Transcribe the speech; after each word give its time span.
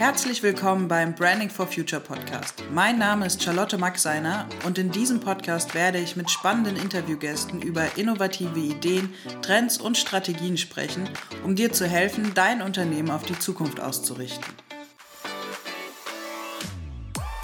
Herzlich 0.00 0.42
willkommen 0.42 0.88
beim 0.88 1.14
Branding 1.14 1.50
for 1.50 1.66
Future 1.66 2.00
Podcast. 2.00 2.54
Mein 2.72 2.96
Name 2.96 3.26
ist 3.26 3.42
Charlotte 3.42 3.76
Maxeiner 3.76 4.48
und 4.64 4.78
in 4.78 4.90
diesem 4.90 5.20
Podcast 5.20 5.74
werde 5.74 5.98
ich 5.98 6.16
mit 6.16 6.30
spannenden 6.30 6.76
Interviewgästen 6.76 7.60
über 7.60 7.84
innovative 7.98 8.58
Ideen, 8.58 9.12
Trends 9.42 9.76
und 9.76 9.98
Strategien 9.98 10.56
sprechen, 10.56 11.06
um 11.44 11.54
dir 11.54 11.70
zu 11.70 11.86
helfen, 11.86 12.32
dein 12.34 12.62
Unternehmen 12.62 13.10
auf 13.10 13.24
die 13.24 13.38
Zukunft 13.38 13.78
auszurichten. 13.78 14.54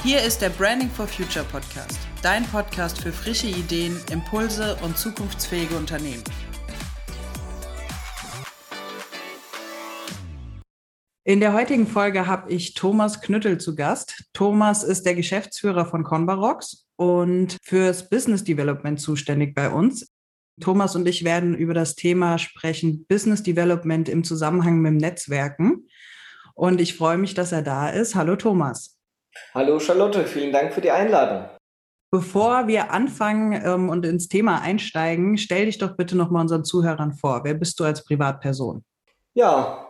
Hier 0.03 0.23
ist 0.23 0.41
der 0.41 0.49
Branding 0.49 0.91
for 0.91 1.07
Future 1.07 1.45
Podcast, 1.45 1.99
dein 2.23 2.47
Podcast 2.47 3.03
für 3.03 3.13
frische 3.13 3.49
Ideen, 3.49 4.01
Impulse 4.11 4.79
und 4.81 4.97
zukunftsfähige 4.97 5.77
Unternehmen. 5.77 6.25
In 11.29 11.41
der 11.41 11.55
heutigen 11.55 11.89
Folge 11.89 12.29
habe 12.29 12.53
ich 12.53 12.75
Thomas 12.75 13.21
Knüttel 13.21 13.59
zu 13.59 13.75
Gast. 13.75 14.27
Thomas 14.33 14.85
ist 14.85 15.05
der 15.07 15.17
Geschäftsführer 15.17 15.85
von 15.85 16.05
Convarox 16.05 16.87
und 16.95 17.57
fürs 17.65 18.09
Business 18.09 18.45
Development 18.45 19.01
zuständig 19.01 19.53
bei 19.53 19.69
uns. 19.69 20.09
Thomas 20.61 20.95
und 20.95 21.09
ich 21.09 21.25
werden 21.25 21.57
über 21.57 21.75
das 21.75 21.97
Thema 21.97 22.39
sprechen, 22.39 23.07
Business 23.09 23.43
Development 23.43 24.09
im 24.09 24.23
Zusammenhang 24.23 24.79
mit 24.79 25.01
Netzwerken. 25.01 25.89
Und 26.55 26.81
ich 26.81 26.97
freue 26.97 27.19
mich, 27.19 27.35
dass 27.35 27.51
er 27.51 27.63
da 27.63 27.89
ist. 27.89 28.15
Hallo 28.15 28.37
Thomas. 28.37 28.97
Hallo 29.53 29.81
Charlotte, 29.81 30.27
vielen 30.27 30.53
Dank 30.53 30.73
für 30.73 30.81
die 30.81 30.93
Einladung. 30.93 31.49
Bevor 32.13 32.69
wir 32.69 32.93
anfangen 32.93 33.61
ähm, 33.65 33.89
und 33.89 34.07
ins 34.07 34.29
Thema 34.29 34.63
einsteigen, 34.63 35.39
stell 35.39 35.67
dich 35.67 35.79
doch 35.79 35.97
bitte 35.97 36.17
nochmal 36.17 36.43
unseren 36.43 36.65
Zuhörern 36.65 37.15
vor. 37.15 37.43
Wer 37.43 37.55
bist 37.55 37.81
du 37.81 37.85
als 37.85 38.05
Privatperson? 38.05 38.85
Ja, 39.35 39.86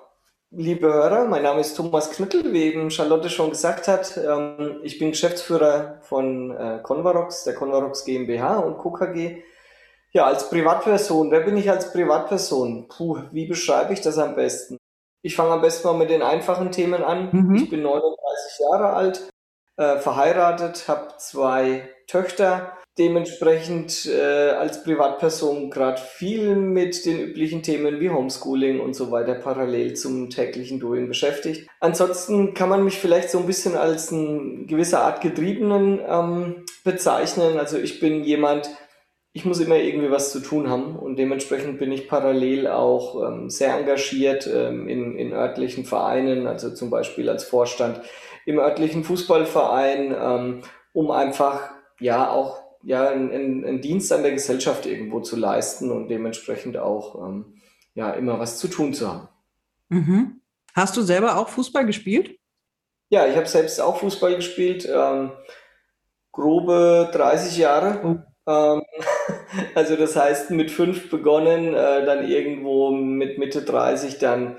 Liebe 0.59 0.91
Hörer, 0.91 1.27
mein 1.27 1.43
Name 1.43 1.61
ist 1.61 1.77
Thomas 1.77 2.11
Knüttel, 2.11 2.51
wie 2.51 2.63
eben 2.63 2.91
Charlotte 2.91 3.29
schon 3.29 3.51
gesagt 3.51 3.89
hat. 3.89 4.17
Ähm, 4.17 4.81
ich 4.83 4.99
bin 4.99 5.11
Geschäftsführer 5.11 5.99
von 6.01 6.51
äh, 6.51 6.81
Convarox, 6.83 7.45
der 7.45 7.55
Convarox 7.55 8.07
GmbH 8.07 8.61
und 8.61 8.79
KKG. 8.79 9.43
Ja, 10.13 10.25
als 10.25 10.49
Privatperson, 10.49 11.31
wer 11.31 11.41
bin 11.41 11.59
ich 11.59 11.71
als 11.71 11.93
Privatperson? 11.93 12.89
Puh, 12.89 13.19
wie 13.33 13.47
beschreibe 13.47 13.93
ich 13.93 14.01
das 14.01 14.17
am 14.17 14.35
besten? 14.35 14.79
Ich 15.21 15.37
fange 15.37 15.51
am 15.51 15.61
besten 15.61 15.89
mal 15.89 15.99
mit 15.99 16.09
den 16.09 16.23
einfachen 16.23 16.73
Themen 16.73 17.05
an. 17.05 17.29
Mhm. 17.33 17.57
Ich 17.57 17.69
bin 17.69 17.83
39 17.83 18.61
Jahre 18.61 18.95
alt, 18.95 19.29
äh, 19.77 19.99
verheiratet, 19.99 20.89
habe 20.89 21.19
zwei 21.19 21.87
Töchter 22.07 22.77
dementsprechend 22.99 24.07
äh, 24.07 24.51
als 24.51 24.83
Privatperson 24.83 25.71
gerade 25.71 26.01
viel 26.01 26.57
mit 26.57 27.05
den 27.05 27.21
üblichen 27.21 27.63
Themen 27.63 28.01
wie 28.01 28.09
Homeschooling 28.09 28.81
und 28.81 28.95
so 28.95 29.11
weiter 29.11 29.35
parallel 29.35 29.95
zum 29.95 30.31
täglichen 30.31 30.81
Doing 30.81 31.07
beschäftigt. 31.07 31.69
Ansonsten 31.81 32.55
kann 32.55 32.71
man 32.71 32.85
mich 32.85 32.99
vielleicht 32.99 33.31
so 33.31 33.39
ein 33.39 33.47
bisschen 33.47 33.77
als 33.77 34.11
ein 34.13 34.67
gewisser 34.67 35.03
Art 35.03 35.21
Getriebenen 35.21 36.01
ähm, 36.09 36.65
bezeichnen. 36.85 37.59
Also 37.59 37.77
ich 37.77 38.01
bin 38.01 38.25
jemand, 38.25 38.71
ich 39.35 39.45
muss 39.45 39.61
immer 39.61 39.77
irgendwie 39.77 40.11
was 40.11 40.33
zu 40.33 40.41
tun 40.41 40.71
haben 40.71 40.97
und 40.97 41.19
dementsprechend 41.19 41.79
bin 41.79 41.93
ich 41.93 42.09
parallel 42.09 42.67
auch 42.67 43.29
ähm, 43.29 43.51
sehr 43.51 43.77
engagiert 43.77 44.47
ähm, 44.51 44.89
in, 44.89 45.19
in 45.19 45.35
örtlichen 45.35 45.85
Vereinen, 45.85 46.47
also 46.47 46.73
zum 46.73 46.89
Beispiel 46.89 47.29
als 47.29 47.45
Vorstand 47.45 48.01
im 48.47 48.59
örtlichen 48.59 49.05
Fußballverein, 49.05 50.17
ähm, 50.19 50.63
um 50.95 51.11
einfach 51.11 51.76
ja 52.01 52.31
auch 52.31 52.63
ja, 52.83 53.09
einen, 53.09 53.65
einen 53.65 53.81
Dienst 53.81 54.13
an 54.13 54.23
der 54.23 54.33
Gesellschaft 54.33 54.87
irgendwo 54.87 55.21
zu 55.21 55.37
leisten 55.37 55.91
und 55.91 56.09
dementsprechend 56.09 56.77
auch 56.77 57.27
ähm, 57.27 57.61
ja, 57.95 58.13
immer 58.13 58.39
was 58.39 58.59
zu 58.59 58.69
tun 58.69 58.95
zu 58.95 59.13
haben. 59.13 59.29
Mhm. 59.89 60.41
Hast 60.75 60.97
du 60.97 61.03
selber 61.03 61.37
auch 61.37 61.49
Fußball 61.49 61.87
gespielt? 61.87 62.39
Ja, 63.09 63.27
ich 63.27 63.37
habe 63.37 63.47
selbst 63.47 63.81
auch 63.81 63.99
Fußball 63.99 64.37
gespielt, 64.37 64.89
ähm, 64.93 65.33
grobe 66.33 67.11
30 67.13 67.57
Jahre. 67.57 68.23
Oh. 68.47 68.51
Ähm, 68.51 68.83
also 69.75 69.97
das 69.97 70.15
heißt, 70.15 70.51
mit 70.51 70.71
fünf 70.71 71.11
begonnen, 71.11 71.75
äh, 71.75 72.05
dann 72.05 72.29
irgendwo 72.29 72.91
mit 72.91 73.39
Mitte 73.39 73.63
30 73.63 74.19
dann 74.19 74.59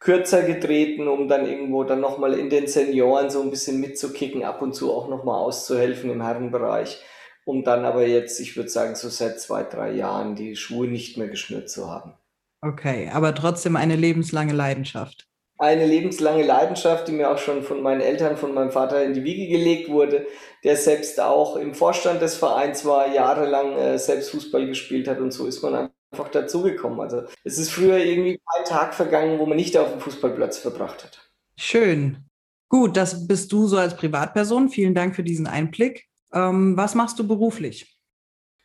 kürzer 0.00 0.42
getreten, 0.42 1.08
um 1.08 1.28
dann 1.28 1.46
irgendwo 1.46 1.84
dann 1.84 2.00
nochmal 2.00 2.34
in 2.34 2.50
den 2.50 2.66
Senioren 2.66 3.30
so 3.30 3.42
ein 3.42 3.50
bisschen 3.50 3.80
mitzukicken, 3.80 4.44
ab 4.44 4.62
und 4.62 4.74
zu 4.74 4.92
auch 4.92 5.08
nochmal 5.08 5.40
auszuhelfen 5.40 6.10
im 6.10 6.22
Herrenbereich 6.22 7.02
um 7.48 7.64
dann 7.64 7.86
aber 7.86 8.06
jetzt, 8.06 8.40
ich 8.40 8.56
würde 8.56 8.68
sagen, 8.68 8.94
so 8.94 9.08
seit 9.08 9.40
zwei, 9.40 9.62
drei 9.62 9.92
Jahren 9.92 10.36
die 10.36 10.54
Schuhe 10.54 10.86
nicht 10.86 11.16
mehr 11.16 11.28
geschnürt 11.28 11.70
zu 11.70 11.90
haben. 11.90 12.12
Okay, 12.60 13.10
aber 13.10 13.34
trotzdem 13.34 13.74
eine 13.74 13.96
lebenslange 13.96 14.52
Leidenschaft. 14.52 15.26
Eine 15.56 15.86
lebenslange 15.86 16.44
Leidenschaft, 16.44 17.08
die 17.08 17.12
mir 17.12 17.30
auch 17.30 17.38
schon 17.38 17.62
von 17.62 17.80
meinen 17.80 18.02
Eltern, 18.02 18.36
von 18.36 18.52
meinem 18.52 18.70
Vater 18.70 19.02
in 19.02 19.14
die 19.14 19.24
Wiege 19.24 19.48
gelegt 19.48 19.88
wurde, 19.88 20.26
der 20.62 20.76
selbst 20.76 21.20
auch 21.20 21.56
im 21.56 21.74
Vorstand 21.74 22.20
des 22.20 22.36
Vereins 22.36 22.84
war, 22.84 23.12
jahrelang 23.12 23.76
äh, 23.76 23.98
selbst 23.98 24.30
Fußball 24.30 24.66
gespielt 24.66 25.08
hat 25.08 25.18
und 25.18 25.32
so 25.32 25.46
ist 25.46 25.62
man 25.62 25.88
einfach 26.10 26.28
dazugekommen. 26.28 27.00
Also 27.00 27.22
es 27.44 27.58
ist 27.58 27.70
früher 27.70 27.98
irgendwie 27.98 28.40
kein 28.54 28.64
Tag 28.64 28.94
vergangen, 28.94 29.38
wo 29.38 29.46
man 29.46 29.56
nicht 29.56 29.76
auf 29.76 29.90
dem 29.90 30.00
Fußballplatz 30.00 30.58
verbracht 30.58 31.04
hat. 31.04 31.30
Schön. 31.56 32.24
Gut, 32.68 32.96
das 32.96 33.26
bist 33.26 33.50
du 33.52 33.66
so 33.66 33.78
als 33.78 33.96
Privatperson. 33.96 34.68
Vielen 34.68 34.94
Dank 34.94 35.16
für 35.16 35.22
diesen 35.22 35.46
Einblick. 35.46 36.06
Ähm, 36.32 36.76
was 36.76 36.94
machst 36.94 37.18
du 37.18 37.26
beruflich? 37.26 37.98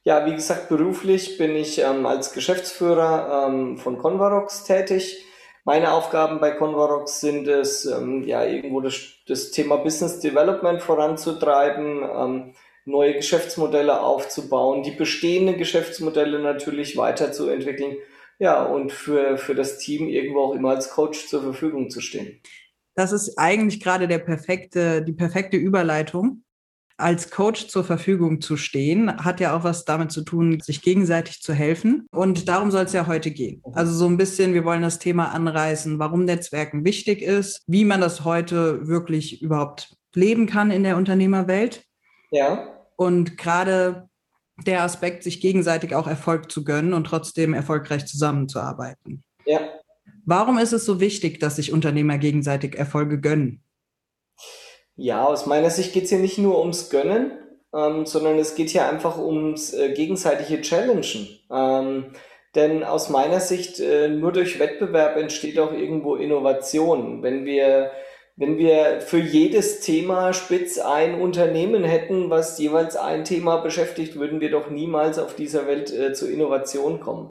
Ja, 0.03 0.25
wie 0.25 0.35
gesagt, 0.35 0.67
beruflich 0.67 1.37
bin 1.37 1.55
ich 1.55 1.79
ähm, 1.79 2.05
als 2.05 2.33
Geschäftsführer 2.33 3.47
ähm, 3.47 3.77
von 3.77 3.97
Convarox 3.97 4.65
tätig. 4.65 5.25
Meine 5.63 5.93
Aufgaben 5.93 6.41
bei 6.41 6.51
Convarox 6.51 7.21
sind 7.21 7.47
es, 7.47 7.85
ähm, 7.85 8.23
ja, 8.23 8.43
irgendwo 8.43 8.81
das, 8.81 8.95
das, 9.27 9.51
Thema 9.51 9.77
Business 9.77 10.19
Development 10.19 10.81
voranzutreiben, 10.81 12.03
ähm, 12.03 12.53
neue 12.85 13.15
Geschäftsmodelle 13.15 14.01
aufzubauen, 14.01 14.83
die 14.83 14.91
bestehenden 14.91 15.57
Geschäftsmodelle 15.57 16.39
natürlich 16.39 16.97
weiterzuentwickeln, 16.97 17.97
ja, 18.39 18.63
und 18.63 18.91
für, 18.91 19.37
für 19.37 19.55
das 19.55 19.77
Team 19.77 20.07
irgendwo 20.07 20.41
auch 20.41 20.55
immer 20.55 20.71
als 20.71 20.89
Coach 20.89 21.27
zur 21.27 21.43
Verfügung 21.43 21.89
zu 21.89 22.01
stehen. 22.01 22.41
Das 22.95 23.11
ist 23.11 23.37
eigentlich 23.37 23.79
gerade 23.79 24.07
der 24.07 24.19
perfekte, 24.19 25.01
die 25.01 25.13
perfekte 25.13 25.57
Überleitung 25.57 26.43
als 26.97 27.31
Coach 27.31 27.67
zur 27.67 27.83
Verfügung 27.83 28.39
zu 28.39 28.55
stehen, 28.55 29.23
hat 29.23 29.39
ja 29.39 29.57
auch 29.57 29.63
was 29.63 29.83
damit 29.83 30.11
zu 30.11 30.23
tun, 30.23 30.59
sich 30.59 30.81
gegenseitig 30.81 31.41
zu 31.41 31.53
helfen. 31.53 32.07
Und 32.11 32.47
darum 32.47 32.71
soll 32.71 32.85
es 32.85 32.93
ja 32.93 33.07
heute 33.07 33.31
gehen. 33.31 33.61
Mhm. 33.65 33.73
Also 33.73 33.93
so 33.93 34.05
ein 34.05 34.17
bisschen, 34.17 34.53
wir 34.53 34.63
wollen 34.63 34.83
das 34.83 34.99
Thema 34.99 35.31
anreißen, 35.31 35.99
warum 35.99 36.25
Netzwerken 36.25 36.85
wichtig 36.85 37.21
ist, 37.21 37.63
wie 37.67 37.85
man 37.85 38.01
das 38.01 38.23
heute 38.23 38.87
wirklich 38.87 39.41
überhaupt 39.41 39.95
leben 40.13 40.45
kann 40.45 40.71
in 40.71 40.83
der 40.83 40.97
Unternehmerwelt. 40.97 41.83
Ja. 42.31 42.72
Und 42.95 43.37
gerade 43.37 44.09
der 44.65 44.83
Aspekt, 44.83 45.23
sich 45.23 45.41
gegenseitig 45.41 45.95
auch 45.95 46.07
Erfolg 46.07 46.51
zu 46.51 46.63
gönnen 46.63 46.93
und 46.93 47.05
trotzdem 47.05 47.53
erfolgreich 47.53 48.05
zusammenzuarbeiten. 48.05 49.23
Ja. 49.45 49.59
Warum 50.25 50.57
ist 50.57 50.73
es 50.73 50.85
so 50.85 50.99
wichtig, 50.99 51.39
dass 51.39 51.57
sich 51.57 51.73
Unternehmer 51.73 52.17
gegenseitig 52.17 52.77
Erfolge 52.77 53.19
gönnen? 53.19 53.63
Ja, 54.95 55.25
aus 55.25 55.45
meiner 55.45 55.69
Sicht 55.69 55.93
geht 55.93 56.03
es 56.03 56.09
hier 56.09 56.19
nicht 56.19 56.37
nur 56.37 56.59
ums 56.59 56.89
Gönnen, 56.89 57.31
ähm, 57.73 58.05
sondern 58.05 58.37
es 58.37 58.55
geht 58.55 58.69
hier 58.69 58.87
einfach 58.87 59.17
ums 59.17 59.73
äh, 59.73 59.93
gegenseitige 59.93 60.61
Challengen. 60.61 61.27
Ähm, 61.51 62.13
denn 62.55 62.83
aus 62.83 63.09
meiner 63.09 63.39
Sicht, 63.39 63.79
äh, 63.79 64.09
nur 64.09 64.31
durch 64.31 64.59
Wettbewerb 64.59 65.17
entsteht 65.17 65.57
auch 65.57 65.73
irgendwo 65.73 66.15
Innovation. 66.15 67.23
Wenn 67.23 67.45
wir, 67.45 67.91
wenn 68.35 68.57
wir 68.57 69.01
für 69.01 69.19
jedes 69.19 69.81
Thema 69.81 70.33
spitz 70.33 70.79
ein 70.79 71.21
Unternehmen 71.21 71.83
hätten, 71.83 72.29
was 72.29 72.57
jeweils 72.57 72.95
ein 72.95 73.25
Thema 73.25 73.57
beschäftigt, 73.57 74.15
würden 74.15 74.41
wir 74.41 74.49
doch 74.49 74.69
niemals 74.69 75.19
auf 75.19 75.35
dieser 75.35 75.67
Welt 75.67 75.91
äh, 75.93 76.13
zur 76.13 76.29
Innovation 76.29 76.99
kommen. 76.99 77.29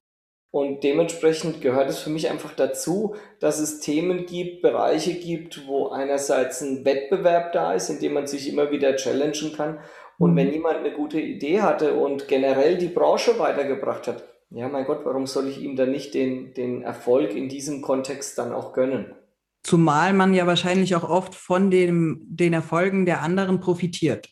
Und 0.53 0.85
dementsprechend 0.85 1.63
gehört 1.63 1.89
es 1.89 1.99
für 1.99 2.11
mich 2.11 2.31
einfach 2.31 2.53
dazu, 2.53 3.17
dass 3.41 3.59
es 3.59 3.81
Themen 3.81 4.27
gibt, 4.27 4.61
Bereiche 4.61 5.15
gibt, 5.15 5.67
wo 5.67 5.89
einerseits 5.89 6.61
ein 6.61 6.85
Wettbewerb 6.85 7.53
da 7.53 7.73
ist, 7.73 7.89
in 7.89 8.01
dem 8.01 8.13
man 8.13 8.27
sich 8.27 8.53
immer 8.53 8.71
wieder 8.71 8.95
challengen 8.97 9.55
kann. 9.57 9.81
Und 10.19 10.33
mhm. 10.33 10.37
wenn 10.37 10.53
jemand 10.53 10.77
eine 10.79 10.93
gute 10.93 11.19
Idee 11.19 11.63
hatte 11.63 11.95
und 11.95 12.29
generell 12.29 12.77
die 12.77 12.89
Branche 12.89 13.39
weitergebracht 13.39 14.07
hat, 14.07 14.25
ja, 14.51 14.69
mein 14.69 14.85
Gott, 14.85 15.01
warum 15.05 15.27
soll 15.27 15.49
ich 15.49 15.63
ihm 15.63 15.75
dann 15.75 15.91
nicht 15.91 16.13
den, 16.13 16.53
den 16.53 16.83
Erfolg 16.83 17.35
in 17.35 17.49
diesem 17.49 17.81
Kontext 17.81 18.37
dann 18.37 18.53
auch 18.53 18.75
gönnen? 18.75 19.15
Zumal 19.63 20.13
man 20.13 20.35
ja 20.35 20.47
wahrscheinlich 20.47 20.97
auch 20.97 21.09
oft 21.09 21.35
von 21.35 21.71
dem, 21.71 22.21
den 22.23 22.53
Erfolgen 22.53 23.07
der 23.07 23.23
anderen 23.23 23.61
profitiert. 23.61 24.29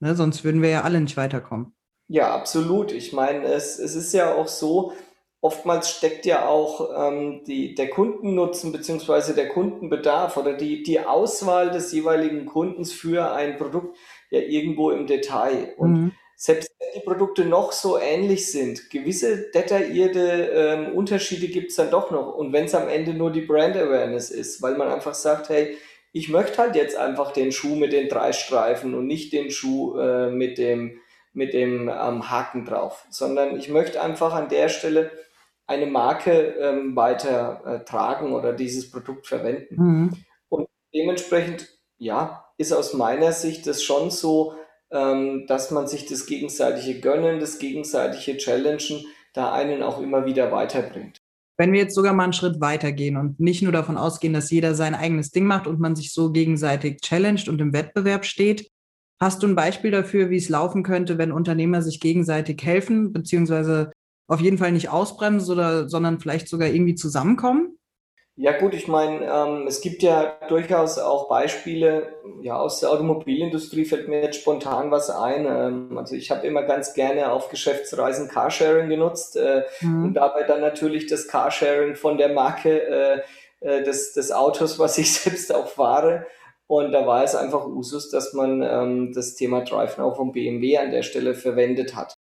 Ne, 0.00 0.14
sonst 0.14 0.44
würden 0.44 0.60
wir 0.60 0.68
ja 0.68 0.82
alle 0.82 1.00
nicht 1.00 1.16
weiterkommen. 1.16 1.74
Ja, 2.08 2.34
absolut. 2.34 2.92
Ich 2.92 3.12
meine, 3.12 3.44
es, 3.44 3.78
es 3.78 3.94
ist 3.94 4.12
ja 4.12 4.34
auch 4.34 4.48
so, 4.48 4.92
oftmals 5.40 5.90
steckt 5.90 6.26
ja 6.26 6.46
auch 6.46 6.90
ähm, 6.96 7.42
die, 7.46 7.74
der 7.74 7.88
Kundennutzen 7.90 8.72
beziehungsweise 8.72 9.34
der 9.34 9.48
Kundenbedarf 9.48 10.36
oder 10.36 10.54
die, 10.54 10.82
die 10.82 11.00
Auswahl 11.00 11.70
des 11.70 11.92
jeweiligen 11.92 12.46
Kundens 12.46 12.92
für 12.92 13.32
ein 13.32 13.56
Produkt 13.56 13.96
ja 14.30 14.40
irgendwo 14.40 14.90
im 14.90 15.06
Detail. 15.06 15.74
Und 15.76 15.92
mhm. 15.92 16.12
Selbst 16.36 16.70
wenn 16.78 17.00
die 17.00 17.04
Produkte 17.04 17.46
noch 17.46 17.72
so 17.72 17.98
ähnlich 17.98 18.52
sind, 18.52 18.90
gewisse 18.90 19.50
detaillierte 19.50 20.50
ähm, 20.54 20.92
Unterschiede 20.94 21.48
gibt 21.48 21.70
es 21.70 21.76
dann 21.76 21.90
doch 21.90 22.10
noch. 22.10 22.34
Und 22.34 22.52
wenn 22.52 22.66
es 22.66 22.74
am 22.74 22.88
Ende 22.88 23.14
nur 23.14 23.32
die 23.32 23.40
Brand 23.40 23.74
Awareness 23.74 24.30
ist, 24.30 24.60
weil 24.60 24.76
man 24.76 24.88
einfach 24.88 25.14
sagt, 25.14 25.48
hey, 25.48 25.76
ich 26.12 26.28
möchte 26.28 26.58
halt 26.58 26.76
jetzt 26.76 26.96
einfach 26.96 27.32
den 27.32 27.52
Schuh 27.52 27.74
mit 27.74 27.92
den 27.92 28.08
drei 28.08 28.32
Streifen 28.32 28.94
und 28.94 29.06
nicht 29.06 29.32
den 29.32 29.50
Schuh 29.50 29.98
äh, 29.98 30.30
mit 30.30 30.58
dem, 30.58 31.00
mit 31.32 31.54
dem 31.54 31.88
ähm, 31.88 32.30
Haken 32.30 32.66
drauf, 32.66 33.06
sondern 33.10 33.58
ich 33.58 33.68
möchte 33.70 34.00
einfach 34.02 34.34
an 34.34 34.48
der 34.48 34.68
Stelle 34.68 35.10
eine 35.66 35.86
Marke 35.86 36.54
ähm, 36.60 36.94
weiter 36.96 37.62
äh, 37.64 37.84
tragen 37.84 38.34
oder 38.34 38.52
dieses 38.52 38.90
Produkt 38.90 39.26
verwenden. 39.26 39.74
Mhm. 39.76 40.10
Und 40.48 40.68
dementsprechend, 40.94 41.68
ja, 41.98 42.44
ist 42.58 42.72
aus 42.72 42.92
meiner 42.92 43.32
Sicht 43.32 43.66
das 43.66 43.82
schon 43.82 44.10
so, 44.10 44.54
ähm, 44.90 45.46
dass 45.46 45.70
man 45.70 45.86
sich 45.86 46.06
das 46.06 46.26
gegenseitige 46.26 47.00
Gönnen, 47.00 47.40
das 47.40 47.58
gegenseitige 47.58 48.36
Challengen 48.38 49.04
da 49.32 49.52
einen 49.52 49.82
auch 49.82 50.00
immer 50.00 50.24
wieder 50.26 50.50
weiterbringt. 50.52 51.18
Wenn 51.58 51.72
wir 51.72 51.80
jetzt 51.80 51.94
sogar 51.94 52.12
mal 52.12 52.24
einen 52.24 52.32
Schritt 52.32 52.60
weitergehen 52.60 53.16
und 53.16 53.40
nicht 53.40 53.62
nur 53.62 53.72
davon 53.72 53.96
ausgehen, 53.96 54.34
dass 54.34 54.50
jeder 54.50 54.74
sein 54.74 54.94
eigenes 54.94 55.30
Ding 55.30 55.46
macht 55.46 55.66
und 55.66 55.80
man 55.80 55.96
sich 55.96 56.12
so 56.12 56.30
gegenseitig 56.30 57.00
challenged 57.00 57.48
und 57.48 57.60
im 57.60 57.72
Wettbewerb 57.72 58.26
steht, 58.26 58.70
hast 59.20 59.42
du 59.42 59.46
ein 59.46 59.54
Beispiel 59.54 59.90
dafür, 59.90 60.28
wie 60.28 60.36
es 60.36 60.50
laufen 60.50 60.82
könnte, 60.82 61.16
wenn 61.16 61.32
Unternehmer 61.32 61.80
sich 61.80 62.00
gegenseitig 62.00 62.62
helfen, 62.62 63.12
beziehungsweise 63.12 63.90
auf 64.28 64.40
jeden 64.40 64.58
Fall 64.58 64.72
nicht 64.72 64.90
ausbremsen, 64.90 65.54
oder, 65.54 65.88
sondern 65.88 66.20
vielleicht 66.20 66.48
sogar 66.48 66.68
irgendwie 66.68 66.94
zusammenkommen? 66.94 67.75
Ja 68.38 68.52
gut, 68.58 68.74
ich 68.74 68.86
meine, 68.86 69.24
ähm, 69.24 69.66
es 69.66 69.80
gibt 69.80 70.02
ja 70.02 70.36
durchaus 70.48 70.98
auch 70.98 71.26
Beispiele, 71.26 72.14
ja 72.42 72.58
aus 72.58 72.80
der 72.80 72.90
Automobilindustrie 72.90 73.86
fällt 73.86 74.08
mir 74.08 74.20
jetzt 74.20 74.40
spontan 74.40 74.90
was 74.90 75.08
ein. 75.08 75.46
Ähm, 75.46 75.96
also 75.96 76.14
ich 76.14 76.30
habe 76.30 76.46
immer 76.46 76.62
ganz 76.64 76.92
gerne 76.92 77.32
auf 77.32 77.48
Geschäftsreisen 77.48 78.28
Carsharing 78.28 78.90
genutzt 78.90 79.36
äh, 79.36 79.62
mhm. 79.80 80.04
und 80.04 80.14
dabei 80.14 80.42
dann 80.42 80.60
natürlich 80.60 81.06
das 81.06 81.28
Carsharing 81.28 81.94
von 81.94 82.18
der 82.18 82.28
Marke 82.28 82.82
äh, 82.82 83.22
äh, 83.60 83.82
des, 83.82 84.12
des 84.12 84.30
Autos, 84.32 84.78
was 84.78 84.98
ich 84.98 85.12
selbst 85.14 85.54
auch 85.54 85.68
fahre. 85.68 86.26
Und 86.66 86.92
da 86.92 87.06
war 87.06 87.24
es 87.24 87.34
einfach 87.34 87.64
Usus, 87.64 88.10
dass 88.10 88.34
man 88.34 88.60
ähm, 88.62 89.12
das 89.14 89.34
Thema 89.34 89.62
DriveNow 89.62 90.14
vom 90.14 90.32
BMW 90.32 90.76
an 90.76 90.90
der 90.90 91.02
Stelle 91.02 91.34
verwendet 91.34 91.96
hat. 91.96 92.15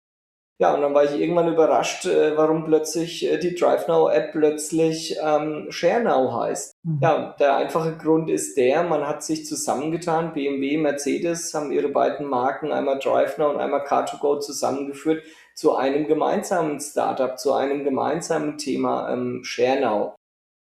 Ja, 0.57 0.74
und 0.74 0.81
dann 0.81 0.94
war 0.94 1.04
ich 1.04 1.19
irgendwann 1.19 1.52
überrascht, 1.52 2.06
äh, 2.06 2.38
warum 2.38 2.63
plötzlich 2.63 3.30
äh, 3.30 3.38
die 3.38 3.56
DriveNow-App 3.56 4.31
plötzlich 4.31 5.18
ähm, 5.22 5.68
ShareNow 5.69 6.34
heißt. 6.34 6.75
Mhm. 6.84 7.00
Ja, 7.02 7.36
der 7.38 7.57
einfache 7.57 7.98
Grund 7.98 8.30
ist 8.30 8.56
der, 8.56 8.84
man 8.84 9.06
hat 9.06 9.22
sich 9.22 9.46
zusammengetan, 9.46 10.34
BMW, 10.34 10.78
Mercedes 10.78 11.54
haben 11.54 11.74
ihre 11.74 11.90
beiden 11.90 12.25
Marken, 12.28 12.72
einmal 12.72 13.00
DriveNow 13.00 13.54
und 13.54 13.60
einmal 13.60 13.86
Car2Go 13.86 14.40
zusammengeführt 14.40 15.24
zu 15.56 15.75
einem 15.75 16.07
gemeinsamen 16.07 16.80
Startup, 16.80 17.38
zu 17.38 17.52
einem 17.52 17.84
gemeinsamen 17.84 18.57
Thema 18.57 19.12
ähm, 19.12 19.42
ShareNow. 19.44 20.16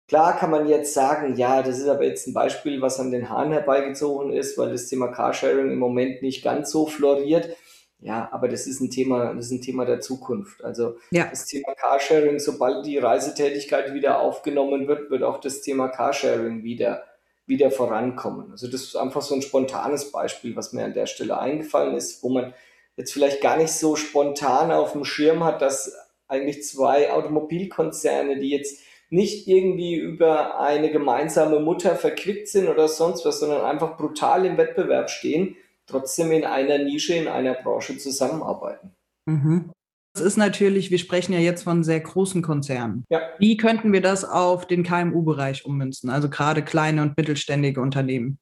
Klar 0.08 0.36
kann 0.36 0.50
man 0.50 0.68
jetzt 0.68 0.94
sagen, 0.94 1.36
ja, 1.36 1.62
das 1.62 1.78
ist 1.78 1.88
aber 1.88 2.04
jetzt 2.04 2.28
ein 2.28 2.34
Beispiel, 2.34 2.80
was 2.80 3.00
an 3.00 3.10
den 3.10 3.28
Haaren 3.28 3.52
herbeigezogen 3.52 4.32
ist, 4.32 4.56
weil 4.56 4.70
das 4.70 4.86
Thema 4.86 5.08
Carsharing 5.08 5.70
im 5.70 5.78
Moment 5.78 6.22
nicht 6.22 6.44
ganz 6.44 6.70
so 6.70 6.86
floriert. 6.86 7.56
Ja, 8.00 8.28
aber 8.30 8.48
das 8.48 8.66
ist 8.66 8.80
ein 8.80 8.90
Thema, 8.90 9.34
das 9.34 9.46
ist 9.46 9.52
ein 9.52 9.62
Thema 9.62 9.84
der 9.84 10.00
Zukunft. 10.00 10.62
Also 10.62 10.96
ja. 11.10 11.28
das 11.30 11.46
Thema 11.46 11.74
Carsharing, 11.74 12.38
sobald 12.38 12.84
die 12.84 12.98
Reisetätigkeit 12.98 13.94
wieder 13.94 14.20
aufgenommen 14.20 14.86
wird, 14.86 15.10
wird 15.10 15.22
auch 15.22 15.40
das 15.40 15.62
Thema 15.62 15.88
Carsharing 15.88 16.62
wieder, 16.62 17.04
wieder 17.46 17.70
vorankommen. 17.70 18.50
Also 18.50 18.70
das 18.70 18.82
ist 18.82 18.96
einfach 18.96 19.22
so 19.22 19.34
ein 19.34 19.42
spontanes 19.42 20.12
Beispiel, 20.12 20.54
was 20.56 20.72
mir 20.72 20.84
an 20.84 20.92
der 20.92 21.06
Stelle 21.06 21.38
eingefallen 21.38 21.96
ist, 21.96 22.22
wo 22.22 22.28
man 22.28 22.52
jetzt 22.96 23.12
vielleicht 23.12 23.40
gar 23.40 23.56
nicht 23.56 23.72
so 23.72 23.96
spontan 23.96 24.70
auf 24.70 24.92
dem 24.92 25.04
Schirm 25.04 25.44
hat, 25.44 25.62
dass 25.62 25.94
eigentlich 26.28 26.64
zwei 26.64 27.12
Automobilkonzerne, 27.12 28.38
die 28.38 28.50
jetzt 28.50 28.82
nicht 29.08 29.46
irgendwie 29.46 29.94
über 29.94 30.58
eine 30.58 30.90
gemeinsame 30.90 31.60
Mutter 31.60 31.94
verquickt 31.94 32.48
sind 32.48 32.68
oder 32.68 32.88
sonst 32.88 33.24
was, 33.24 33.40
sondern 33.40 33.64
einfach 33.64 33.96
brutal 33.96 34.44
im 34.44 34.56
Wettbewerb 34.56 35.10
stehen, 35.10 35.56
trotzdem 35.86 36.32
in 36.32 36.44
einer 36.44 36.78
Nische, 36.78 37.14
in 37.14 37.28
einer 37.28 37.54
Branche 37.54 37.96
zusammenarbeiten. 37.98 38.94
Mhm. 39.26 39.70
Das 40.14 40.24
ist 40.24 40.36
natürlich, 40.38 40.90
wir 40.90 40.98
sprechen 40.98 41.34
ja 41.34 41.40
jetzt 41.40 41.64
von 41.64 41.84
sehr 41.84 42.00
großen 42.00 42.40
Konzernen. 42.40 43.04
Ja. 43.10 43.20
Wie 43.38 43.58
könnten 43.58 43.92
wir 43.92 44.00
das 44.00 44.24
auf 44.24 44.66
den 44.66 44.82
KMU-Bereich 44.82 45.66
ummünzen, 45.66 46.08
also 46.08 46.30
gerade 46.30 46.64
kleine 46.64 47.02
und 47.02 47.16
mittelständige 47.18 47.82
Unternehmen? 47.82 48.38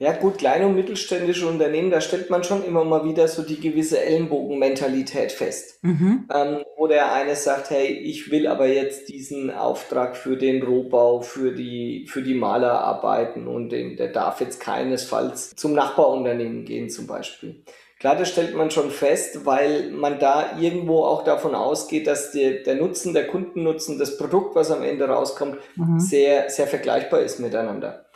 Ja 0.00 0.12
gut, 0.12 0.38
kleine 0.38 0.66
und 0.66 0.76
mittelständische 0.76 1.46
Unternehmen, 1.46 1.90
da 1.90 2.00
stellt 2.00 2.30
man 2.30 2.42
schon 2.42 2.64
immer 2.64 2.86
mal 2.86 3.04
wieder 3.04 3.28
so 3.28 3.42
die 3.42 3.60
gewisse 3.60 4.02
Ellenbogenmentalität 4.02 5.30
fest. 5.30 5.78
Mhm. 5.82 6.26
Ähm, 6.34 6.64
wo 6.78 6.86
der 6.86 7.12
eine 7.12 7.36
sagt, 7.36 7.68
hey, 7.68 7.86
ich 7.86 8.30
will 8.30 8.46
aber 8.46 8.66
jetzt 8.66 9.10
diesen 9.10 9.50
Auftrag 9.50 10.16
für 10.16 10.38
den 10.38 10.62
Rohbau, 10.62 11.20
für 11.20 11.52
die, 11.52 12.06
für 12.08 12.22
die 12.22 12.32
Malerarbeiten 12.32 13.46
und 13.46 13.68
den, 13.68 13.98
der 13.98 14.08
darf 14.08 14.40
jetzt 14.40 14.58
keinesfalls 14.58 15.54
zum 15.54 15.74
Nachbarunternehmen 15.74 16.64
gehen 16.64 16.88
zum 16.88 17.06
Beispiel. 17.06 17.62
Klar, 17.98 18.16
das 18.16 18.30
stellt 18.30 18.56
man 18.56 18.70
schon 18.70 18.90
fest, 18.90 19.44
weil 19.44 19.90
man 19.90 20.18
da 20.18 20.58
irgendwo 20.58 21.04
auch 21.04 21.24
davon 21.24 21.54
ausgeht, 21.54 22.06
dass 22.06 22.32
der, 22.32 22.62
der 22.62 22.76
Nutzen, 22.76 23.12
der 23.12 23.26
Kundennutzen, 23.26 23.98
das 23.98 24.16
Produkt, 24.16 24.56
was 24.56 24.70
am 24.70 24.82
Ende 24.82 25.06
rauskommt, 25.06 25.58
mhm. 25.76 26.00
sehr, 26.00 26.48
sehr 26.48 26.66
vergleichbar 26.66 27.20
ist 27.20 27.38
miteinander. 27.38 28.06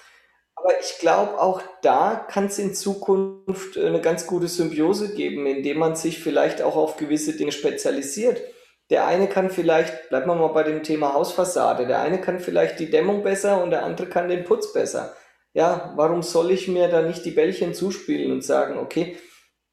Aber 0.65 0.81
ich 0.81 0.99
glaube, 0.99 1.39
auch 1.39 1.61
da 1.83 2.15
kann 2.17 2.47
es 2.47 2.59
in 2.59 2.75
Zukunft 2.75 3.77
äh, 3.77 3.87
eine 3.87 4.01
ganz 4.01 4.27
gute 4.27 4.49
Symbiose 4.49 5.15
geben, 5.15 5.47
indem 5.47 5.79
man 5.79 5.95
sich 5.95 6.21
vielleicht 6.21 6.63
auch 6.63 6.75
auf 6.75 6.97
gewisse 6.97 7.37
Dinge 7.37 7.53
spezialisiert. 7.53 8.41
Der 8.89 9.07
eine 9.07 9.29
kann 9.29 9.51
vielleicht, 9.51 10.09
bleiben 10.09 10.27
wir 10.27 10.35
mal 10.35 10.49
bei 10.49 10.63
dem 10.63 10.83
Thema 10.83 11.13
Hausfassade, 11.13 11.87
der 11.87 12.01
eine 12.01 12.19
kann 12.19 12.41
vielleicht 12.41 12.81
die 12.81 12.91
Dämmung 12.91 13.23
besser 13.23 13.63
und 13.63 13.71
der 13.71 13.83
andere 13.83 14.09
kann 14.09 14.29
den 14.29 14.45
Putz 14.45 14.73
besser. 14.73 15.15
Ja, 15.53 15.93
warum 15.97 16.23
soll 16.23 16.51
ich 16.51 16.67
mir 16.67 16.89
da 16.89 17.03
nicht 17.03 17.27
die 17.27 17.31
Bällchen 17.33 17.75
zuspielen 17.75 18.33
und 18.33 18.43
sagen, 18.43 18.79
okay, 18.79 19.19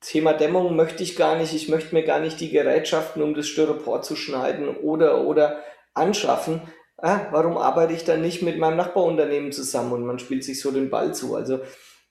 Thema 0.01 0.33
Dämmung 0.33 0.75
möchte 0.75 1.03
ich 1.03 1.15
gar 1.15 1.38
nicht, 1.38 1.53
ich 1.53 1.69
möchte 1.69 1.95
mir 1.95 2.03
gar 2.03 2.19
nicht 2.19 2.41
die 2.41 2.49
Gerätschaften, 2.49 3.21
um 3.21 3.33
das 3.33 3.47
Styropor 3.47 4.01
zu 4.01 4.17
schneiden 4.17 4.75
oder, 4.75 5.25
oder 5.25 5.63
anschaffen, 5.93 6.61
ah, 7.01 7.27
warum 7.31 7.57
arbeite 7.57 7.94
ich 7.94 8.03
dann 8.03 8.21
nicht 8.21 8.42
mit 8.42 8.57
meinem 8.57 8.77
Nachbarunternehmen 8.77 9.51
zusammen 9.51 9.94
und 9.94 10.06
man 10.06 10.19
spielt 10.19 10.44
sich 10.44 10.62
so 10.62 10.71
den 10.71 10.89
Ball 10.89 11.13
zu. 11.13 11.36
Also 11.36 11.59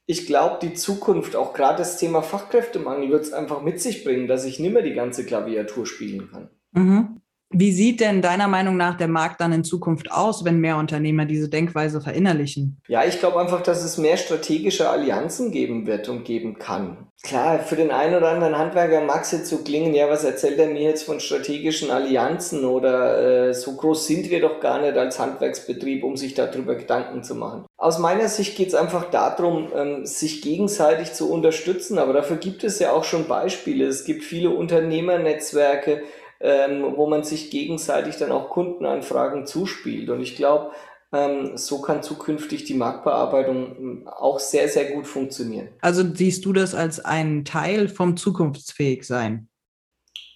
ich 0.07 0.27
glaube, 0.27 0.59
die 0.61 0.75
Zukunft, 0.75 1.37
auch 1.37 1.53
gerade 1.53 1.79
das 1.79 1.97
Thema 1.99 2.23
Fachkräftemangel, 2.23 3.11
wird 3.11 3.25
es 3.25 3.33
einfach 3.33 3.63
mit 3.63 3.81
sich 3.81 4.05
bringen, 4.05 4.27
dass 4.27 4.45
ich 4.45 4.59
nicht 4.59 4.73
mehr 4.73 4.83
die 4.83 4.95
ganze 4.95 5.25
Klaviatur 5.25 5.87
spielen 5.87 6.31
kann. 6.31 6.51
Mhm. 6.73 7.20
Wie 7.53 7.73
sieht 7.73 8.01
denn 8.01 8.23
deiner 8.23 8.47
Meinung 8.47 8.77
nach 8.77 8.97
der 8.97 9.09
Markt 9.09 9.41
dann 9.41 9.53
in 9.53 9.65
Zukunft 9.65 10.13
aus, 10.13 10.45
wenn 10.45 10.61
mehr 10.61 10.77
Unternehmer 10.77 11.25
diese 11.25 11.49
Denkweise 11.49 12.01
verinnerlichen? 12.01 12.81
Ja, 12.87 13.05
ich 13.05 13.19
glaube 13.19 13.41
einfach, 13.41 13.61
dass 13.61 13.83
es 13.83 13.99
mehr 13.99 14.17
strategische 14.17 14.89
Allianzen 14.89 15.51
geben 15.51 15.85
wird 15.89 16.09
und 16.09 16.25
geben 16.25 16.61
kann. 16.61 17.09
Klar, 17.23 17.59
für 17.59 17.77
den 17.77 17.91
einen 17.91 18.15
oder 18.15 18.31
anderen 18.31 18.57
Handwerker 18.57 19.03
mag 19.03 19.23
es 19.23 19.33
jetzt 19.33 19.49
so 19.49 19.59
klingen, 19.59 19.93
ja, 19.95 20.09
was 20.09 20.25
erzählt 20.25 20.59
er 20.59 20.69
mir 20.69 20.83
jetzt 20.83 21.03
von 21.03 21.21
strategischen 21.21 21.91
Allianzen 21.91 22.65
oder 22.65 23.49
äh, 23.49 23.53
so 23.53 23.77
groß 23.77 24.07
sind 24.07 24.31
wir 24.31 24.41
doch 24.41 24.59
gar 24.61 24.81
nicht 24.81 24.97
als 24.97 25.19
Handwerksbetrieb, 25.19 26.03
um 26.03 26.17
sich 26.17 26.35
darüber 26.35 26.77
Gedanken 26.77 27.23
zu 27.23 27.35
machen. 27.35 27.67
Aus 27.77 27.99
meiner 27.99 28.29
Sicht 28.29 28.57
geht 28.57 28.69
es 28.69 28.75
einfach 28.75 29.11
darum, 29.11 29.69
ähm, 29.77 30.07
sich 30.07 30.41
gegenseitig 30.41 31.13
zu 31.13 31.31
unterstützen, 31.31 31.99
aber 31.99 32.15
dafür 32.15 32.37
gibt 32.37 32.65
es 32.65 32.79
ja 32.79 32.93
auch 32.93 33.05
schon 33.05 33.27
Beispiele. 33.27 33.87
Es 33.87 34.05
gibt 34.05 34.25
viele 34.25 34.51
Unternehmernetzwerke, 34.51 36.03
ähm, 36.41 36.95
wo 36.97 37.07
man 37.07 37.23
sich 37.23 37.51
gegenseitig 37.51 38.17
dann 38.17 38.33
auch 38.33 38.51
Kundenanfragen 38.51 39.47
zuspielt. 39.47 40.09
Und 40.11 40.21
ich 40.21 40.37
glaube, 40.37 40.73
ähm, 41.13 41.57
so 41.57 41.81
kann 41.81 42.03
zukünftig 42.03 42.65
die 42.65 42.75
Marktbearbeitung 42.75 43.77
ähm, 43.77 44.09
auch 44.09 44.39
sehr, 44.39 44.69
sehr 44.69 44.93
gut 44.93 45.07
funktionieren. 45.07 45.69
Also 45.81 46.03
siehst 46.15 46.45
du 46.45 46.53
das 46.53 46.75
als 46.75 47.05
einen 47.05 47.45
Teil 47.45 47.89
vom 47.89 48.17
Zukunftsfähigsein? 48.17 49.49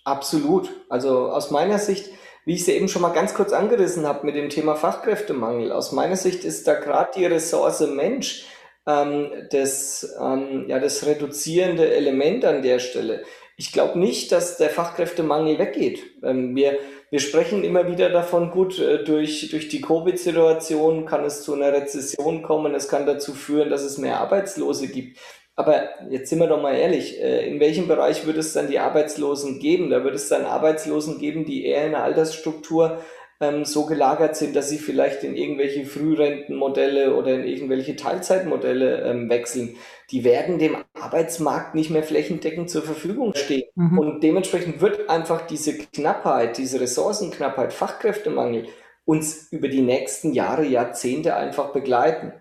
Absolut. 0.05 0.71
Also 0.91 1.31
aus 1.31 1.51
meiner 1.51 1.79
Sicht, 1.79 2.11
wie 2.45 2.55
ich 2.55 2.63
es 2.63 2.69
eben 2.69 2.89
schon 2.89 3.03
mal 3.03 3.13
ganz 3.13 3.35
kurz 3.35 3.53
angerissen 3.53 4.07
habe 4.07 4.27
mit 4.27 4.35
dem 4.35 4.51
Thema 4.51 4.75
Fachkräftemangel, 4.75 5.73
aus 5.73 5.93
meiner 5.93 6.17
Sicht 6.17 6.45
ist 6.45 6.67
da 6.69 6.75
gerade 6.75 7.13
die 7.17 7.25
Ressource 7.25 7.81
Mensch 7.81 8.45
ähm, 8.87 9.31
das, 9.51 10.15
ähm, 10.21 10.67
ja, 10.69 10.79
das 10.79 11.07
reduzierende 11.07 11.95
Element 11.95 12.45
an 12.45 12.63
der 12.63 12.79
Stelle 12.79 13.25
ich 13.57 13.73
glaube 13.73 13.99
nicht, 13.99 14.33
dass 14.33 14.57
der 14.57 14.71
Fachkräftemangel 14.71 15.59
weggeht. 15.59 16.03
Ähm, 16.23 16.57
wir, 16.57 16.79
wir 17.11 17.21
sprechen 17.21 17.63
immer 17.63 17.89
wieder 17.89 18.11
davon, 18.11 18.51
gut, 18.51 18.79
äh, 18.79 19.05
durch, 19.05 19.51
durch 19.51 19.69
die 19.69 19.81
Covid-Situation 19.81 21.07
kann 21.07 21.25
es 21.25 21.43
zu 21.43 21.55
einer 21.55 21.73
Rezession 21.73 22.43
kommen, 22.43 22.75
es 22.75 22.89
kann 22.89 23.07
dazu 23.07 23.33
führen, 23.33 23.71
dass 23.71 23.83
es 23.83 23.99
mehr 23.99 24.21
Arbeitslose 24.21 24.89
gibt. 24.89 25.19
Aber 25.57 25.89
jetzt 26.11 26.31
sind 26.31 26.41
wir 26.41 26.49
doch 26.49 26.61
mal 26.61 26.75
ehrlich, 26.75 27.21
äh, 27.23 27.49
in 27.49 27.61
welchem 27.61 27.87
Bereich 27.87 28.27
wird 28.27 28.39
es 28.39 28.53
dann 28.53 28.69
die 28.69 28.81
Arbeitslosen 28.81 29.61
geben? 29.61 29.91
Da 29.91 30.03
wird 30.03 30.17
es 30.17 30.29
dann 30.29 30.45
Arbeitslosen 30.45 31.19
geben, 31.21 31.45
die 31.45 31.65
eher 31.65 31.87
in 31.87 31.93
der 31.93 32.03
Altersstruktur 32.03 32.99
ähm, 33.45 33.65
so 33.65 33.87
gelagert 33.87 34.37
sind, 34.37 34.57
dass 34.57 34.69
sie 34.69 34.79
vielleicht 34.79 35.25
in 35.25 35.37
irgendwelche 35.37 35.85
Frührentenmodelle 35.85 37.15
oder 37.15 37.35
in 37.35 37.45
irgendwelche 37.45 37.97
Teilzeitmodelle 37.97 39.03
ähm, 39.03 39.29
wechseln, 39.29 39.77
die 40.11 40.25
werden 40.25 40.59
dem 40.59 40.77
Arbeitsmarkt 40.95 41.75
nicht 41.75 41.91
mehr 41.91 42.03
flächendeckend 42.03 42.71
zur 42.71 42.83
Verfügung 42.83 43.35
stehen. 43.35 43.69
Mhm. 43.75 43.99
Und 43.99 44.23
dementsprechend 44.23 44.81
wird 44.81 45.09
einfach 45.09 45.47
diese 45.47 45.77
Knappheit, 45.77 46.59
diese 46.59 46.81
Ressourcenknappheit, 46.81 47.73
Fachkräftemangel 47.73 48.67
uns 49.05 49.49
über 49.51 49.69
die 49.69 49.83
nächsten 49.83 50.33
Jahre, 50.33 50.65
Jahrzehnte 50.65 51.37
einfach 51.37 51.73
begleiten. 51.73 52.33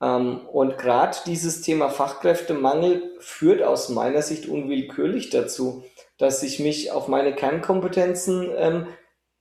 Ähm, 0.00 0.46
und 0.52 0.78
gerade 0.78 1.16
dieses 1.26 1.62
Thema 1.62 1.90
Fachkräftemangel 1.90 3.16
führt 3.20 3.62
aus 3.62 3.88
meiner 3.88 4.22
Sicht 4.22 4.48
unwillkürlich 4.48 5.30
dazu, 5.30 5.84
dass 6.18 6.42
ich 6.42 6.58
mich 6.58 6.92
auf 6.92 7.08
meine 7.08 7.34
Kernkompetenzen 7.34 8.50
ähm, 8.56 8.86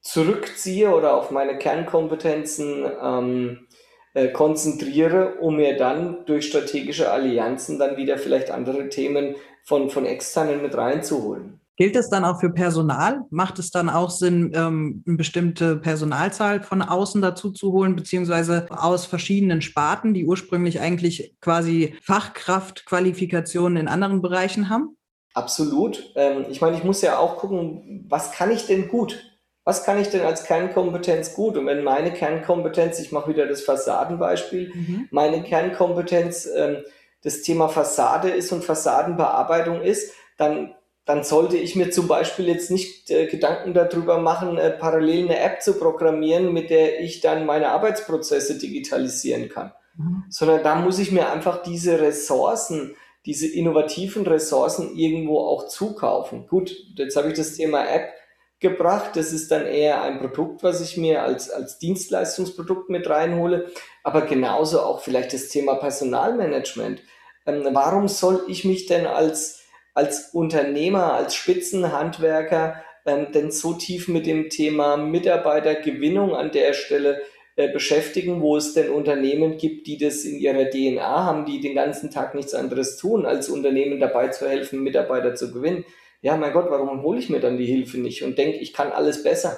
zurückziehe 0.07 0.89
oder 0.89 1.15
auf 1.15 1.31
meine 1.31 1.57
Kernkompetenzen 1.57 2.85
ähm, 3.03 3.67
äh, 4.13 4.29
konzentriere, 4.29 5.35
um 5.41 5.57
mir 5.57 5.75
dann 5.75 6.25
durch 6.25 6.47
strategische 6.47 7.11
Allianzen 7.11 7.77
dann 7.77 7.97
wieder 7.97 8.17
vielleicht 8.17 8.49
andere 8.49 8.87
Themen 8.87 9.35
von, 9.65 9.89
von 9.89 10.05
externen 10.05 10.61
mit 10.61 10.77
reinzuholen. 10.77 11.59
Gilt 11.75 11.95
das 11.95 12.09
dann 12.09 12.23
auch 12.23 12.39
für 12.39 12.49
Personal? 12.49 13.25
Macht 13.29 13.59
es 13.59 13.69
dann 13.69 13.89
auch 13.89 14.09
Sinn, 14.09 14.53
ähm, 14.55 15.03
eine 15.05 15.17
bestimmte 15.17 15.75
Personalzahl 15.75 16.63
von 16.63 16.81
außen 16.81 17.21
dazu 17.21 17.51
zu 17.51 17.73
holen, 17.73 17.95
beziehungsweise 17.95 18.65
aus 18.69 19.05
verschiedenen 19.05 19.61
Sparten, 19.61 20.13
die 20.13 20.25
ursprünglich 20.25 20.79
eigentlich 20.79 21.35
quasi 21.41 21.95
Fachkraftqualifikationen 22.01 23.77
in 23.77 23.87
anderen 23.89 24.21
Bereichen 24.21 24.69
haben? 24.69 24.97
Absolut. 25.33 26.13
Ähm, 26.15 26.45
ich 26.49 26.61
meine, 26.61 26.77
ich 26.77 26.83
muss 26.85 27.01
ja 27.01 27.19
auch 27.19 27.37
gucken, 27.37 28.05
was 28.07 28.31
kann 28.31 28.51
ich 28.51 28.65
denn 28.65 28.87
gut? 28.87 29.37
Was 29.67 29.83
kann 29.83 30.00
ich 30.00 30.07
denn 30.07 30.21
als 30.21 30.45
Kernkompetenz 30.45 31.33
gut? 31.33 31.57
Und 31.57 31.65
wenn 31.65 31.83
meine 31.83 32.13
Kernkompetenz, 32.13 33.01
ich 33.01 33.12
mache 33.12 33.29
wieder 33.29 33.47
das 33.47 33.63
Fassadenbeispiel, 33.63 34.71
mhm. 34.74 35.09
meine 35.12 35.43
Kernkompetenz 35.43 36.47
ähm, 36.55 36.86
das 37.21 37.41
Thema 37.41 37.67
Fassade 37.67 38.29
ist 38.29 38.53
und 38.53 38.63
Fassadenbearbeitung 38.63 39.81
ist, 39.81 40.13
dann 40.38 40.74
dann 41.03 41.25
sollte 41.25 41.57
ich 41.57 41.75
mir 41.75 41.91
zum 41.91 42.07
Beispiel 42.07 42.47
jetzt 42.47 42.71
nicht 42.71 43.12
äh, 43.12 43.25
Gedanken 43.27 43.74
darüber 43.74 44.19
machen, 44.19 44.57
äh, 44.57 44.69
parallel 44.69 45.25
eine 45.25 45.39
App 45.39 45.62
zu 45.62 45.74
programmieren, 45.74 46.53
mit 46.53 46.69
der 46.69 47.01
ich 47.01 47.19
dann 47.19 47.45
meine 47.45 47.67
Arbeitsprozesse 47.71 48.57
digitalisieren 48.57 49.50
kann. 49.50 49.74
Mhm. 49.97 50.24
Sondern 50.29 50.63
da 50.63 50.75
muss 50.75 50.97
ich 50.97 51.12
mir 51.12 51.29
einfach 51.29 51.62
diese 51.62 52.00
Ressourcen, 52.00 52.95
diese 53.25 53.47
innovativen 53.47 54.25
Ressourcen 54.25 54.95
irgendwo 54.95 55.39
auch 55.39 55.67
zukaufen. 55.67 56.47
Gut, 56.47 56.74
jetzt 56.95 57.17
habe 57.17 57.27
ich 57.27 57.33
das 57.33 57.55
Thema 57.55 57.86
App 57.86 58.13
gebracht. 58.59 59.11
Das 59.15 59.31
ist 59.31 59.51
dann 59.51 59.65
eher 59.65 60.01
ein 60.01 60.19
Produkt, 60.19 60.63
was 60.63 60.81
ich 60.81 60.97
mir 60.97 61.23
als, 61.23 61.49
als 61.49 61.79
Dienstleistungsprodukt 61.79 62.89
mit 62.89 63.09
reinhole. 63.09 63.71
Aber 64.03 64.21
genauso 64.21 64.81
auch 64.81 65.01
vielleicht 65.01 65.33
das 65.33 65.49
Thema 65.49 65.75
Personalmanagement. 65.75 67.01
Ähm, 67.45 67.67
warum 67.71 68.07
soll 68.07 68.43
ich 68.47 68.65
mich 68.65 68.85
denn 68.85 69.05
als 69.05 69.57
als 69.97 70.29
Unternehmer, 70.31 71.13
als 71.13 71.33
Spitzenhandwerker 71.33 72.83
ähm, 73.07 73.31
denn 73.33 73.49
so 73.49 73.73
tief 73.73 74.07
mit 74.07 74.27
dem 74.27 74.49
Thema 74.49 74.95
Mitarbeitergewinnung 74.95 76.35
an 76.35 76.51
der 76.51 76.73
Stelle 76.73 77.23
äh, 77.55 77.67
beschäftigen, 77.67 78.41
wo 78.43 78.57
es 78.57 78.75
denn 78.75 78.91
Unternehmen 78.91 79.57
gibt, 79.57 79.87
die 79.87 79.97
das 79.97 80.23
in 80.23 80.37
ihrer 80.37 80.69
DNA 80.69 81.25
haben, 81.25 81.45
die 81.45 81.61
den 81.61 81.73
ganzen 81.73 82.11
Tag 82.11 82.35
nichts 82.35 82.53
anderes 82.53 82.97
tun, 82.97 83.25
als 83.25 83.49
Unternehmen 83.49 83.99
dabei 83.99 84.27
zu 84.27 84.47
helfen, 84.47 84.83
Mitarbeiter 84.83 85.33
zu 85.33 85.51
gewinnen. 85.51 85.83
Ja, 86.21 86.36
mein 86.38 86.53
Gott, 86.53 86.69
warum 86.69 87.01
hole 87.03 87.19
ich 87.19 87.29
mir 87.29 87.39
dann 87.39 87.57
die 87.57 87.65
Hilfe 87.65 88.00
nicht 88.00 88.24
und 88.24 88.38
denke, 88.38 88.57
ich 88.57 88.74
kann 88.74 88.91
alles 88.91 89.24
besser? 89.24 89.57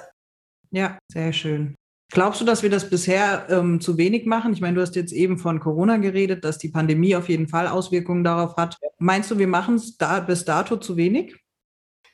Ja, 0.70 0.98
sehr 1.08 1.32
schön. 1.32 1.74
Glaubst 2.12 2.40
du, 2.40 2.44
dass 2.44 2.62
wir 2.62 2.70
das 2.70 2.90
bisher 2.90 3.46
ähm, 3.50 3.80
zu 3.80 3.96
wenig 3.96 4.26
machen? 4.26 4.52
Ich 4.52 4.60
meine, 4.60 4.74
du 4.74 4.82
hast 4.82 4.96
jetzt 4.96 5.12
eben 5.12 5.38
von 5.38 5.60
Corona 5.60 5.96
geredet, 5.98 6.44
dass 6.44 6.58
die 6.58 6.68
Pandemie 6.68 7.14
auf 7.14 7.28
jeden 7.28 7.46
Fall 7.46 7.68
Auswirkungen 7.68 8.24
darauf 8.24 8.56
hat. 8.56 8.76
Meinst 8.98 9.30
du, 9.30 9.38
wir 9.38 9.46
machen 9.46 9.76
es 9.76 9.96
da, 9.96 10.18
bis 10.18 10.44
dato 10.44 10.76
zu 10.76 10.96
wenig? 10.96 11.36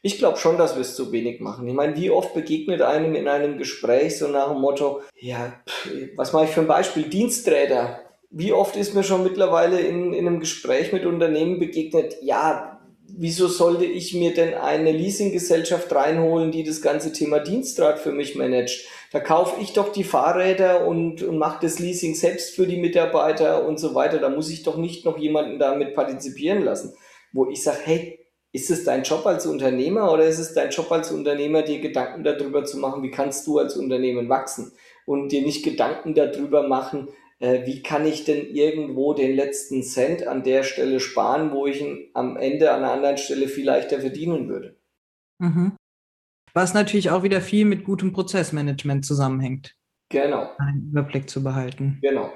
Ich 0.02 0.18
glaube 0.18 0.36
schon, 0.36 0.58
dass 0.58 0.74
wir 0.74 0.82
es 0.82 0.94
zu 0.94 1.10
wenig 1.12 1.40
machen. 1.40 1.66
Ich 1.66 1.74
meine, 1.74 1.96
wie 1.96 2.10
oft 2.10 2.34
begegnet 2.34 2.82
einem 2.82 3.14
in 3.14 3.26
einem 3.26 3.56
Gespräch 3.56 4.18
so 4.18 4.28
nach 4.28 4.52
dem 4.52 4.60
Motto, 4.60 5.00
ja, 5.18 5.54
was 6.14 6.32
mache 6.32 6.44
ich 6.44 6.50
für 6.50 6.60
ein 6.60 6.68
Beispiel? 6.68 7.04
Diensträder. 7.04 8.00
Wie 8.30 8.52
oft 8.52 8.76
ist 8.76 8.94
mir 8.94 9.02
schon 9.02 9.24
mittlerweile 9.24 9.80
in, 9.80 10.12
in 10.12 10.26
einem 10.26 10.40
Gespräch 10.40 10.92
mit 10.92 11.06
Unternehmen 11.06 11.58
begegnet, 11.58 12.16
ja, 12.22 12.75
wieso 13.08 13.48
sollte 13.48 13.84
ich 13.84 14.14
mir 14.14 14.34
denn 14.34 14.54
eine 14.54 14.92
Leasinggesellschaft 14.92 15.94
reinholen, 15.94 16.50
die 16.50 16.64
das 16.64 16.82
ganze 16.82 17.12
Thema 17.12 17.40
Dienstrad 17.40 17.98
für 17.98 18.12
mich 18.12 18.34
managt? 18.34 18.86
Da 19.12 19.20
kaufe 19.20 19.60
ich 19.60 19.72
doch 19.72 19.92
die 19.92 20.04
Fahrräder 20.04 20.86
und, 20.86 21.22
und 21.22 21.38
mache 21.38 21.58
das 21.62 21.78
Leasing 21.78 22.14
selbst 22.14 22.54
für 22.54 22.66
die 22.66 22.76
Mitarbeiter 22.76 23.66
und 23.66 23.78
so 23.78 23.94
weiter. 23.94 24.18
Da 24.18 24.28
muss 24.28 24.50
ich 24.50 24.62
doch 24.62 24.76
nicht 24.76 25.04
noch 25.04 25.18
jemanden 25.18 25.58
damit 25.58 25.94
partizipieren 25.94 26.62
lassen. 26.62 26.94
Wo 27.32 27.48
ich 27.48 27.62
sage, 27.62 27.78
hey, 27.84 28.18
ist 28.52 28.70
es 28.70 28.84
dein 28.84 29.02
Job 29.02 29.26
als 29.26 29.46
Unternehmer 29.46 30.12
oder 30.12 30.24
ist 30.24 30.38
es 30.38 30.54
dein 30.54 30.70
Job 30.70 30.90
als 30.90 31.12
Unternehmer, 31.12 31.62
dir 31.62 31.78
Gedanken 31.78 32.24
darüber 32.24 32.64
zu 32.64 32.78
machen, 32.78 33.02
wie 33.02 33.10
kannst 33.10 33.46
du 33.46 33.58
als 33.58 33.76
Unternehmen 33.76 34.28
wachsen? 34.28 34.72
Und 35.04 35.30
dir 35.30 35.42
nicht 35.42 35.64
Gedanken 35.64 36.14
darüber 36.14 36.66
machen, 36.66 37.08
wie 37.38 37.82
kann 37.82 38.06
ich 38.06 38.24
denn 38.24 38.46
irgendwo 38.46 39.12
den 39.12 39.36
letzten 39.36 39.82
Cent 39.82 40.26
an 40.26 40.42
der 40.42 40.62
Stelle 40.62 41.00
sparen, 41.00 41.52
wo 41.52 41.66
ich 41.66 41.80
ihn 41.80 42.08
am 42.14 42.36
Ende 42.36 42.72
an 42.72 42.82
einer 42.82 42.92
anderen 42.92 43.18
Stelle 43.18 43.48
viel 43.48 43.66
leichter 43.66 44.00
verdienen 44.00 44.48
würde. 44.48 44.76
Mhm. 45.38 45.76
Was 46.54 46.72
natürlich 46.72 47.10
auch 47.10 47.22
wieder 47.22 47.42
viel 47.42 47.66
mit 47.66 47.84
gutem 47.84 48.12
Prozessmanagement 48.12 49.04
zusammenhängt. 49.04 49.74
Genau. 50.08 50.50
Einen 50.58 50.88
Überblick 50.90 51.28
zu 51.28 51.42
behalten. 51.42 51.98
Genau. 52.00 52.32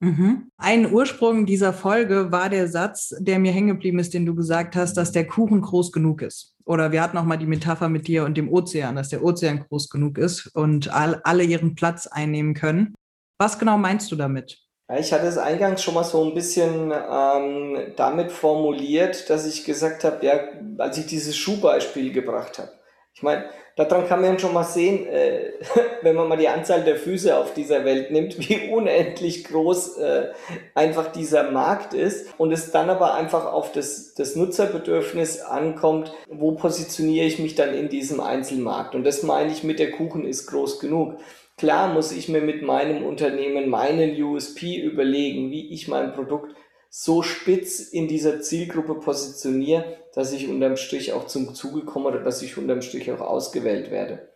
Mhm. 0.00 0.50
Ein 0.58 0.92
Ursprung 0.92 1.46
dieser 1.46 1.72
Folge 1.72 2.30
war 2.30 2.50
der 2.50 2.68
Satz, 2.68 3.14
der 3.18 3.38
mir 3.38 3.52
hängen 3.52 3.68
geblieben 3.68 3.98
ist, 3.98 4.14
den 4.14 4.26
du 4.26 4.34
gesagt 4.34 4.76
hast, 4.76 4.94
dass 4.94 5.10
der 5.10 5.26
Kuchen 5.26 5.60
groß 5.60 5.90
genug 5.90 6.22
ist. 6.22 6.54
Oder 6.64 6.92
wir 6.92 7.02
hatten 7.02 7.16
auch 7.16 7.24
mal 7.24 7.36
die 7.36 7.46
Metapher 7.46 7.88
mit 7.88 8.06
dir 8.06 8.24
und 8.24 8.36
dem 8.36 8.52
Ozean, 8.52 8.94
dass 8.94 9.08
der 9.08 9.24
Ozean 9.24 9.64
groß 9.68 9.88
genug 9.88 10.18
ist 10.18 10.46
und 10.54 10.92
all, 10.92 11.20
alle 11.24 11.42
ihren 11.42 11.74
Platz 11.74 12.06
einnehmen 12.06 12.54
können. 12.54 12.94
Was 13.38 13.58
genau 13.58 13.78
meinst 13.78 14.10
du 14.10 14.16
damit? 14.16 14.58
Ich 14.98 15.12
hatte 15.12 15.26
es 15.26 15.38
eingangs 15.38 15.82
schon 15.82 15.94
mal 15.94 16.02
so 16.02 16.24
ein 16.24 16.34
bisschen 16.34 16.92
ähm, 16.92 17.92
damit 17.96 18.32
formuliert, 18.32 19.28
dass 19.30 19.46
ich 19.46 19.64
gesagt 19.64 20.02
habe, 20.02 20.24
ja, 20.24 20.40
als 20.78 20.98
ich 20.98 21.06
dieses 21.06 21.36
Schuhbeispiel 21.36 22.12
gebracht 22.12 22.58
habe. 22.58 22.72
Ich 23.12 23.22
meine, 23.22 23.44
daran 23.76 24.06
kann 24.08 24.22
man 24.22 24.38
schon 24.38 24.54
mal 24.54 24.64
sehen, 24.64 25.06
äh, 25.06 25.52
wenn 26.02 26.16
man 26.16 26.26
mal 26.26 26.38
die 26.38 26.48
Anzahl 26.48 26.84
der 26.84 26.96
Füße 26.96 27.36
auf 27.36 27.52
dieser 27.52 27.84
Welt 27.84 28.10
nimmt, 28.10 28.38
wie 28.38 28.70
unendlich 28.70 29.44
groß 29.44 29.98
äh, 29.98 30.28
einfach 30.74 31.12
dieser 31.12 31.50
Markt 31.50 31.92
ist 31.94 32.28
und 32.38 32.50
es 32.50 32.70
dann 32.70 32.88
aber 32.88 33.14
einfach 33.14 33.44
auf 33.44 33.72
das, 33.72 34.14
das 34.14 34.36
Nutzerbedürfnis 34.36 35.42
ankommt, 35.42 36.14
wo 36.28 36.52
positioniere 36.52 37.26
ich 37.26 37.38
mich 37.38 37.54
dann 37.54 37.74
in 37.74 37.88
diesem 37.88 38.20
Einzelmarkt. 38.20 38.94
Und 38.94 39.04
das 39.04 39.22
meine 39.22 39.52
ich 39.52 39.64
mit 39.64 39.78
der 39.80 39.90
Kuchen 39.90 40.24
ist 40.24 40.46
groß 40.46 40.80
genug. 40.80 41.18
Klar 41.58 41.92
muss 41.92 42.12
ich 42.12 42.28
mir 42.28 42.40
mit 42.40 42.62
meinem 42.62 43.04
Unternehmen 43.04 43.68
meinen 43.68 44.22
USP 44.22 44.80
überlegen, 44.80 45.50
wie 45.50 45.72
ich 45.72 45.88
mein 45.88 46.12
Produkt 46.14 46.54
so 46.88 47.22
spitz 47.22 47.80
in 47.80 48.06
dieser 48.06 48.40
Zielgruppe 48.40 48.94
positioniere, 48.94 49.98
dass 50.14 50.32
ich 50.32 50.48
unterm 50.48 50.76
Strich 50.76 51.12
auch 51.12 51.26
zum 51.26 51.54
Zuge 51.56 51.84
komme 51.84 52.08
oder 52.10 52.20
dass 52.20 52.42
ich 52.42 52.56
unterm 52.56 52.80
Strich 52.80 53.10
auch 53.10 53.20
ausgewählt 53.20 53.90
werde. 53.90 54.28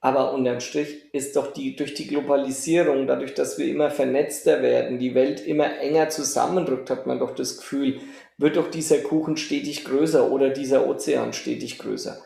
Aber 0.00 0.34
unterm 0.34 0.58
Strich 0.58 1.14
ist 1.14 1.36
doch 1.36 1.52
die, 1.52 1.76
durch 1.76 1.94
die 1.94 2.08
Globalisierung, 2.08 3.06
dadurch, 3.06 3.34
dass 3.34 3.56
wir 3.56 3.68
immer 3.68 3.90
vernetzter 3.90 4.60
werden, 4.60 4.98
die 4.98 5.14
Welt 5.14 5.46
immer 5.46 5.78
enger 5.78 6.10
zusammenrückt, 6.10 6.90
hat 6.90 7.06
man 7.06 7.20
doch 7.20 7.36
das 7.36 7.56
Gefühl, 7.56 8.00
wird 8.36 8.56
doch 8.56 8.68
dieser 8.68 8.98
Kuchen 8.98 9.36
stetig 9.36 9.84
größer 9.84 10.30
oder 10.30 10.50
dieser 10.50 10.88
Ozean 10.88 11.32
stetig 11.32 11.78
größer. 11.78 12.20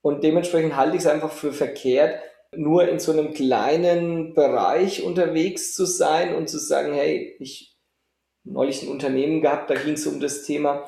Und 0.00 0.22
dementsprechend 0.22 0.76
halte 0.76 0.96
ich 0.96 1.02
es 1.02 1.08
einfach 1.08 1.32
für 1.32 1.52
verkehrt, 1.52 2.20
nur 2.56 2.88
in 2.88 2.98
so 2.98 3.12
einem 3.12 3.32
kleinen 3.32 4.34
Bereich 4.34 5.02
unterwegs 5.02 5.74
zu 5.74 5.84
sein 5.84 6.34
und 6.34 6.48
zu 6.48 6.58
sagen, 6.58 6.92
hey, 6.92 7.36
ich 7.38 7.76
neulich 8.44 8.82
ein 8.82 8.88
Unternehmen 8.88 9.40
gehabt, 9.40 9.70
da 9.70 9.74
ging 9.74 9.94
es 9.94 10.06
um 10.06 10.20
das 10.20 10.42
Thema, 10.42 10.84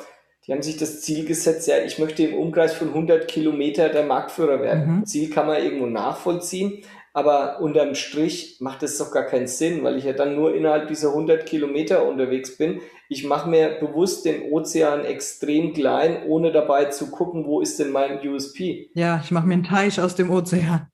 die 0.47 0.53
haben 0.53 0.63
sich 0.63 0.77
das 0.77 1.03
Ziel 1.03 1.25
gesetzt, 1.25 1.69
ja, 1.69 1.77
ich 1.85 1.99
möchte 1.99 2.25
im 2.25 2.35
Umkreis 2.35 2.75
von 2.75 2.89
100 2.89 3.29
Kilometer 3.29 3.89
der 3.91 4.05
Marktführer 4.05 4.61
werden. 4.61 4.97
Mhm. 4.97 5.07
Ziel 5.07 5.31
kann 5.31 5.47
man 5.47 5.63
irgendwo 5.63 5.87
nachvollziehen, 5.87 6.83
aber 7.13 7.61
unterm 7.61 7.95
Strich 7.95 8.57
macht 8.61 8.83
es 8.83 8.99
doch 8.99 9.13
gar 9.13 9.25
keinen 9.25 9.47
Sinn, 9.47 9.85
weil 9.85 9.99
ich 9.99 10.05
ja 10.05 10.15
dann 10.15 10.35
nur 10.35 10.55
innerhalb 10.55 10.89
dieser 10.89 11.11
100 11.11 11.47
Kilometer 11.47 12.09
unterwegs 12.09 12.57
bin. 12.57 12.81
Ich 13.09 13.25
mache 13.25 13.49
mir 13.49 13.79
bewusst 13.79 14.25
den 14.25 14.51
Ozean 14.51 15.05
extrem 15.05 15.75
klein, 15.75 16.25
ohne 16.27 16.51
dabei 16.51 16.87
zu 16.87 17.11
gucken, 17.11 17.45
wo 17.45 17.61
ist 17.61 17.79
denn 17.79 17.91
mein 17.91 18.27
USP. 18.27 18.91
Ja, 18.95 19.21
ich 19.23 19.31
mache 19.31 19.47
mir 19.47 19.55
einen 19.55 19.65
Teich 19.65 20.01
aus 20.01 20.17
dem 20.17 20.31
Ozean. 20.31 20.92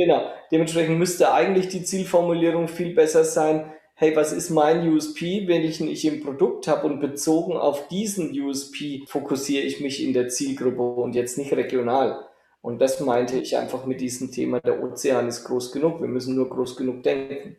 Genau. 0.00 0.32
Dementsprechend 0.50 0.98
müsste 0.98 1.30
eigentlich 1.30 1.68
die 1.68 1.82
Zielformulierung 1.82 2.68
viel 2.68 2.94
besser 2.94 3.22
sein. 3.22 3.70
Hey, 3.94 4.16
was 4.16 4.32
ist 4.32 4.48
mein 4.48 4.88
USP, 4.88 5.46
welchen 5.46 5.88
ich 5.88 6.06
im 6.06 6.22
Produkt 6.22 6.68
habe 6.68 6.86
und 6.86 7.00
bezogen 7.00 7.52
auf 7.52 7.86
diesen 7.88 8.30
USP 8.32 9.04
fokussiere 9.06 9.62
ich 9.62 9.82
mich 9.82 10.02
in 10.02 10.14
der 10.14 10.28
Zielgruppe 10.28 11.02
und 11.02 11.14
jetzt 11.14 11.36
nicht 11.36 11.52
regional. 11.52 12.26
Und 12.62 12.80
das 12.80 12.98
meinte 13.00 13.38
ich 13.38 13.58
einfach 13.58 13.84
mit 13.84 14.00
diesem 14.00 14.32
Thema, 14.32 14.60
der 14.60 14.82
Ozean 14.82 15.28
ist 15.28 15.44
groß 15.44 15.70
genug, 15.70 16.00
wir 16.00 16.08
müssen 16.08 16.34
nur 16.34 16.48
groß 16.48 16.76
genug 16.76 17.02
denken. 17.02 17.58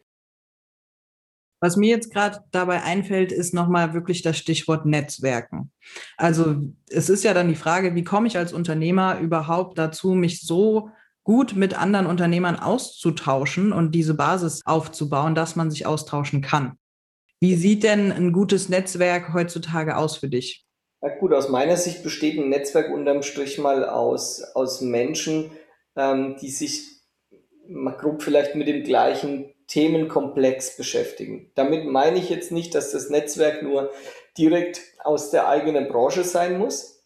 Was 1.60 1.78
mir 1.78 1.90
jetzt 1.90 2.12
gerade 2.12 2.40
dabei 2.50 2.82
einfällt, 2.82 3.32
ist 3.32 3.54
nochmal 3.54 3.94
wirklich 3.94 4.24
das 4.24 4.36
Stichwort 4.36 4.88
Netzwerken. 4.88 5.72
Also 6.18 6.56
es 6.90 7.08
ist 7.08 7.24
ja 7.24 7.36
dann 7.36 7.50
die 7.50 7.56
Frage, 7.56 7.94
wie 7.94 8.04
komme 8.04 8.26
ich 8.26 8.36
als 8.36 8.52
Unternehmer 8.52 9.20
überhaupt 9.20 9.78
dazu, 9.78 10.16
mich 10.16 10.42
so 10.42 10.90
gut 11.24 11.56
mit 11.56 11.78
anderen 11.78 12.06
Unternehmern 12.06 12.56
auszutauschen 12.58 13.74
und 13.74 13.94
diese 13.94 14.14
Basis 14.14 14.62
aufzubauen, 14.66 15.36
dass 15.36 15.56
man 15.56 15.70
sich 15.70 15.86
austauschen 15.86 16.42
kann. 16.42 16.78
Wie 17.40 17.56
sieht 17.56 17.84
denn 17.84 18.12
ein 18.12 18.34
gutes 18.34 18.70
Netzwerk 18.70 19.34
heutzutage 19.34 19.98
aus 19.98 20.18
für 20.18 20.30
dich? 20.30 20.66
Ja 21.02 21.10
gut, 21.18 21.34
aus 21.34 21.50
meiner 21.50 21.78
Sicht 21.78 22.04
besteht 22.04 22.38
ein 22.38 22.50
Netzwerk 22.50 22.92
unterm 22.92 23.24
Strich 23.24 23.58
mal 23.58 23.88
aus, 23.90 24.44
aus 24.54 24.82
Menschen, 24.82 25.52
ähm, 25.96 26.36
die 26.40 26.52
sich 26.52 26.84
mal 27.68 27.98
grob 27.98 28.22
vielleicht 28.22 28.56
mit 28.56 28.68
dem 28.68 28.84
gleichen 28.84 29.54
Themenkomplex 29.68 30.78
beschäftigen. 30.78 31.52
Damit 31.56 31.86
meine 31.86 32.20
ich 32.20 32.30
jetzt 32.30 32.52
nicht, 32.52 32.76
dass 32.76 32.92
das 32.92 33.10
Netzwerk 33.10 33.64
nur 33.64 33.92
direkt 34.38 34.82
aus 35.04 35.32
der 35.32 35.48
eigenen 35.48 35.88
Branche 35.88 36.24
sein 36.24 36.60
muss, 36.60 37.01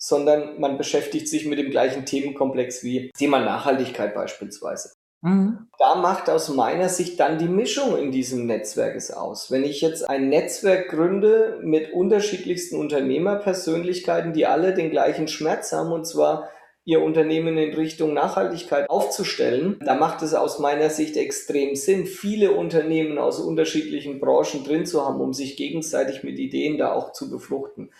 sondern 0.00 0.58
man 0.58 0.78
beschäftigt 0.78 1.28
sich 1.28 1.44
mit 1.44 1.58
dem 1.58 1.70
gleichen 1.70 2.06
Themenkomplex 2.06 2.82
wie 2.82 3.12
Thema 3.16 3.38
Nachhaltigkeit 3.40 4.14
beispielsweise. 4.14 4.92
Mhm. 5.20 5.68
Da 5.78 5.96
macht 5.96 6.30
aus 6.30 6.48
meiner 6.48 6.88
Sicht 6.88 7.20
dann 7.20 7.38
die 7.38 7.48
Mischung 7.48 7.98
in 7.98 8.10
diesem 8.10 8.46
Netzwerk 8.46 8.96
es 8.96 9.10
aus. 9.10 9.50
Wenn 9.50 9.62
ich 9.62 9.82
jetzt 9.82 10.08
ein 10.08 10.30
Netzwerk 10.30 10.88
gründe 10.88 11.60
mit 11.62 11.92
unterschiedlichsten 11.92 12.76
Unternehmerpersönlichkeiten, 12.76 14.32
die 14.32 14.46
alle 14.46 14.72
den 14.72 14.90
gleichen 14.90 15.28
Schmerz 15.28 15.72
haben, 15.72 15.92
und 15.92 16.06
zwar 16.06 16.48
ihr 16.86 17.02
Unternehmen 17.02 17.58
in 17.58 17.74
Richtung 17.74 18.14
Nachhaltigkeit 18.14 18.88
aufzustellen, 18.88 19.78
da 19.84 19.94
macht 19.94 20.22
es 20.22 20.32
aus 20.32 20.58
meiner 20.58 20.88
Sicht 20.88 21.18
extrem 21.18 21.76
Sinn, 21.76 22.06
viele 22.06 22.52
Unternehmen 22.52 23.18
aus 23.18 23.38
unterschiedlichen 23.38 24.18
Branchen 24.18 24.64
drin 24.64 24.86
zu 24.86 25.04
haben, 25.04 25.20
um 25.20 25.34
sich 25.34 25.58
gegenseitig 25.58 26.24
mit 26.24 26.38
Ideen 26.38 26.78
da 26.78 26.94
auch 26.94 27.12
zu 27.12 27.30
befruchten. 27.30 27.90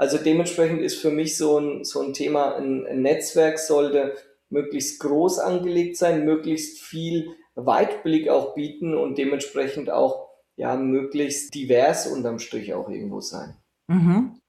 Also 0.00 0.16
dementsprechend 0.16 0.80
ist 0.80 0.98
für 0.98 1.10
mich 1.10 1.36
so 1.36 1.58
ein, 1.58 1.84
so 1.84 2.00
ein 2.00 2.14
Thema, 2.14 2.56
ein, 2.56 2.86
ein 2.86 3.02
Netzwerk 3.02 3.58
sollte 3.58 4.14
möglichst 4.48 4.98
groß 5.00 5.40
angelegt 5.40 5.98
sein, 5.98 6.24
möglichst 6.24 6.80
viel 6.80 7.36
Weitblick 7.54 8.30
auch 8.30 8.54
bieten 8.54 8.94
und 8.94 9.18
dementsprechend 9.18 9.90
auch 9.90 10.30
ja 10.56 10.74
möglichst 10.74 11.54
divers 11.54 12.06
unterm 12.06 12.38
Strich 12.38 12.72
auch 12.72 12.88
irgendwo 12.88 13.20
sein. 13.20 13.58
Mhm. 13.88 14.40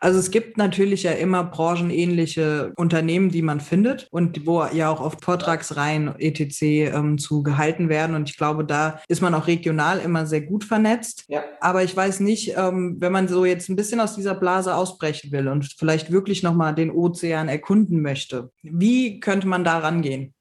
Also 0.00 0.18
es 0.18 0.30
gibt 0.30 0.56
natürlich 0.56 1.02
ja 1.02 1.12
immer 1.12 1.44
branchenähnliche 1.44 2.72
Unternehmen, 2.76 3.30
die 3.30 3.42
man 3.42 3.60
findet 3.60 4.08
und 4.10 4.46
wo 4.46 4.64
ja 4.72 4.90
auch 4.90 5.00
oft 5.00 5.24
Vortragsreihen 5.24 6.14
etc. 6.18 6.62
Ähm, 6.62 7.18
zu 7.18 7.42
gehalten 7.42 7.88
werden. 7.88 8.14
Und 8.16 8.28
ich 8.30 8.36
glaube, 8.36 8.64
da 8.64 9.00
ist 9.08 9.22
man 9.22 9.34
auch 9.34 9.46
regional 9.46 10.00
immer 10.00 10.26
sehr 10.26 10.42
gut 10.42 10.64
vernetzt. 10.64 11.24
Ja. 11.28 11.44
Aber 11.60 11.82
ich 11.82 11.96
weiß 11.96 12.20
nicht, 12.20 12.54
ähm, 12.56 12.96
wenn 12.98 13.12
man 13.12 13.28
so 13.28 13.44
jetzt 13.44 13.68
ein 13.68 13.76
bisschen 13.76 14.00
aus 14.00 14.14
dieser 14.14 14.34
Blase 14.34 14.74
ausbrechen 14.74 15.32
will 15.32 15.48
und 15.48 15.72
vielleicht 15.78 16.12
wirklich 16.12 16.42
nochmal 16.42 16.74
den 16.74 16.90
Ozean 16.90 17.48
erkunden 17.48 18.02
möchte, 18.02 18.50
wie 18.62 19.20
könnte 19.20 19.46
man 19.46 19.64
da 19.64 19.78
rangehen? 19.78 20.34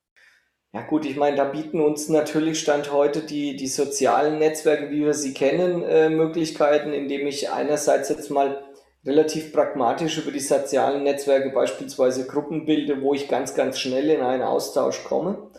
Ja 0.75 0.81
gut, 0.81 1.05
ich 1.05 1.15
meine, 1.15 1.37
da 1.37 1.45
bieten 1.45 1.79
uns 1.79 2.09
natürlich 2.09 2.59
Stand 2.59 2.91
heute 2.91 3.21
die, 3.21 3.55
die 3.55 3.67
sozialen 3.67 4.39
Netzwerke, 4.39 4.91
wie 4.91 5.05
wir 5.05 5.13
sie 5.13 5.33
kennen, 5.33 5.83
äh, 5.83 6.09
Möglichkeiten, 6.09 6.91
indem 6.91 7.27
ich 7.27 7.49
einerseits 7.49 8.09
jetzt 8.09 8.29
mal 8.29 8.64
relativ 9.05 9.53
pragmatisch 9.53 10.17
über 10.17 10.31
die 10.31 10.39
sozialen 10.39 11.03
Netzwerke 11.03 11.49
beispielsweise 11.49 12.25
Gruppen 12.25 12.65
bilde, 12.65 13.01
wo 13.01 13.13
ich 13.13 13.27
ganz, 13.27 13.53
ganz 13.53 13.79
schnell 13.79 14.09
in 14.09 14.21
einen 14.21 14.43
Austausch 14.43 15.03
komme. 15.03 15.51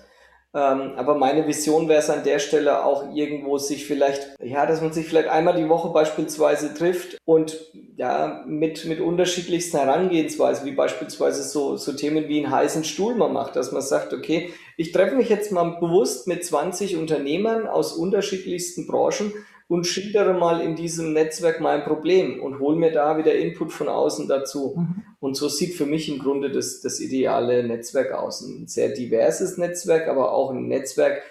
Ähm, 0.56 0.92
aber 0.96 1.16
meine 1.16 1.46
Vision 1.46 1.86
wäre 1.86 1.98
es 1.98 2.08
an 2.08 2.24
der 2.24 2.38
Stelle 2.38 2.82
auch 2.82 3.14
irgendwo 3.14 3.58
sich 3.58 3.84
vielleicht, 3.84 4.36
ja, 4.42 4.64
dass 4.64 4.80
man 4.80 4.90
sich 4.90 5.06
vielleicht 5.06 5.28
einmal 5.28 5.54
die 5.54 5.68
Woche 5.68 5.90
beispielsweise 5.90 6.72
trifft 6.72 7.18
und 7.26 7.58
ja, 7.96 8.42
mit, 8.46 8.86
mit 8.86 9.00
unterschiedlichsten 9.00 9.78
Herangehensweisen, 9.78 10.64
wie 10.64 10.72
beispielsweise 10.72 11.42
so, 11.42 11.76
so 11.76 11.92
Themen 11.92 12.28
wie 12.28 12.42
einen 12.42 12.54
heißen 12.54 12.84
Stuhl 12.84 13.14
man 13.16 13.34
macht, 13.34 13.54
dass 13.56 13.70
man 13.70 13.82
sagt, 13.82 14.14
okay, 14.14 14.50
ich 14.78 14.92
treffe 14.92 15.14
mich 15.14 15.28
jetzt 15.28 15.52
mal 15.52 15.78
bewusst 15.78 16.26
mit 16.26 16.42
20 16.42 16.96
Unternehmern 16.96 17.66
aus 17.66 17.92
unterschiedlichsten 17.92 18.86
Branchen 18.86 19.32
und 19.68 19.86
schildere 19.86 20.34
mal 20.34 20.60
in 20.60 20.76
diesem 20.76 21.12
Netzwerk 21.12 21.60
mein 21.60 21.82
Problem 21.82 22.40
und 22.40 22.60
hole 22.60 22.76
mir 22.76 22.92
da 22.92 23.18
wieder 23.18 23.34
Input 23.34 23.72
von 23.72 23.88
außen 23.88 24.28
dazu. 24.28 24.74
Mhm. 24.76 25.02
Und 25.18 25.36
so 25.36 25.48
sieht 25.48 25.74
für 25.74 25.86
mich 25.86 26.08
im 26.08 26.20
Grunde 26.20 26.50
das, 26.50 26.80
das 26.80 27.00
ideale 27.00 27.66
Netzwerk 27.66 28.12
aus. 28.12 28.42
Ein 28.42 28.68
sehr 28.68 28.90
diverses 28.90 29.58
Netzwerk, 29.58 30.08
aber 30.08 30.32
auch 30.32 30.50
ein 30.50 30.68
Netzwerk, 30.68 31.22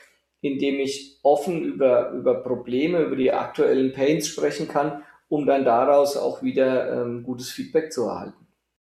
in 0.42 0.60
dem 0.60 0.80
ich 0.80 1.20
offen 1.24 1.64
über, 1.64 2.12
über 2.12 2.36
Probleme, 2.36 3.02
über 3.04 3.16
die 3.16 3.32
aktuellen 3.32 3.94
Pains 3.94 4.28
sprechen 4.28 4.68
kann, 4.68 5.04
um 5.30 5.46
dann 5.46 5.64
daraus 5.64 6.18
auch 6.18 6.44
wieder 6.44 7.02
ähm, 7.02 7.24
gutes 7.24 7.52
Feedback 7.52 7.94
zu 7.94 8.04
erhalten. 8.04 8.46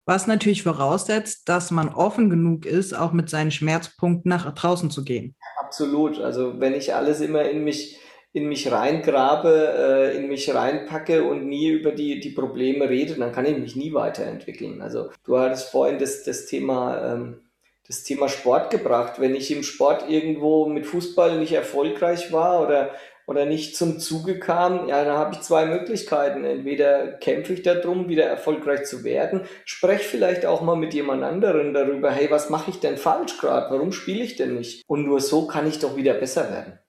Was 0.05 0.27
natürlich 0.27 0.63
voraussetzt, 0.63 1.49
dass 1.49 1.71
man 1.71 1.89
offen 1.89 2.29
genug 2.29 2.65
ist, 2.65 2.93
auch 2.93 3.11
mit 3.11 3.29
seinen 3.29 3.51
Schmerzpunkten 3.51 4.29
nach 4.29 4.53
draußen 4.53 4.91
zu 4.91 5.03
gehen. 5.03 5.35
Absolut. 5.59 6.19
Also 6.19 6.59
wenn 6.59 6.73
ich 6.73 6.93
alles 6.93 7.21
immer 7.21 7.43
in 7.43 7.63
mich 7.63 7.99
in 8.33 8.47
mich 8.47 8.71
reingrabe, 8.71 10.13
äh, 10.13 10.17
in 10.17 10.27
mich 10.27 10.53
reinpacke 10.53 11.23
und 11.23 11.47
nie 11.47 11.69
über 11.69 11.91
die, 11.91 12.19
die 12.19 12.29
Probleme 12.29 12.89
rede, 12.89 13.15
dann 13.15 13.33
kann 13.33 13.45
ich 13.45 13.57
mich 13.57 13.75
nie 13.75 13.93
weiterentwickeln. 13.93 14.81
Also 14.81 15.09
du 15.25 15.37
hattest 15.37 15.69
vorhin 15.69 15.99
das, 15.99 16.23
das 16.23 16.45
Thema, 16.45 17.13
ähm, 17.13 17.41
das 17.87 18.03
Thema 18.03 18.29
Sport 18.29 18.69
gebracht. 18.69 19.19
Wenn 19.19 19.35
ich 19.35 19.51
im 19.51 19.63
Sport 19.63 20.09
irgendwo 20.09 20.65
mit 20.65 20.85
Fußball 20.85 21.39
nicht 21.39 21.51
erfolgreich 21.51 22.31
war 22.31 22.61
oder, 22.61 22.91
oder 23.27 23.45
nicht 23.45 23.75
zum 23.75 23.99
Zuge 23.99 24.39
kam, 24.39 24.87
ja, 24.87 25.03
dann 25.03 25.17
habe 25.17 25.33
ich 25.35 25.41
zwei 25.41 25.65
Möglichkeiten. 25.65 26.45
Entweder 26.45 27.11
kämpfe 27.11 27.51
ich 27.51 27.63
darum, 27.63 28.07
wieder 28.07 28.23
erfolgreich 28.27 28.85
zu 28.85 29.03
werden, 29.03 29.41
spreche 29.65 30.05
vielleicht 30.05 30.45
auch 30.45 30.61
mal 30.61 30.77
mit 30.77 30.93
jemand 30.93 31.23
anderen 31.23 31.73
darüber, 31.73 32.11
hey, 32.11 32.31
was 32.31 32.49
mache 32.49 32.71
ich 32.71 32.79
denn 32.79 32.95
falsch 32.95 33.37
gerade? 33.39 33.75
Warum 33.75 33.91
spiele 33.91 34.23
ich 34.23 34.37
denn 34.37 34.55
nicht? 34.55 34.83
Und 34.87 35.05
nur 35.05 35.19
so 35.19 35.47
kann 35.47 35.67
ich 35.67 35.79
doch 35.79 35.97
wieder 35.97 36.13
besser 36.13 36.49
werden. 36.49 36.79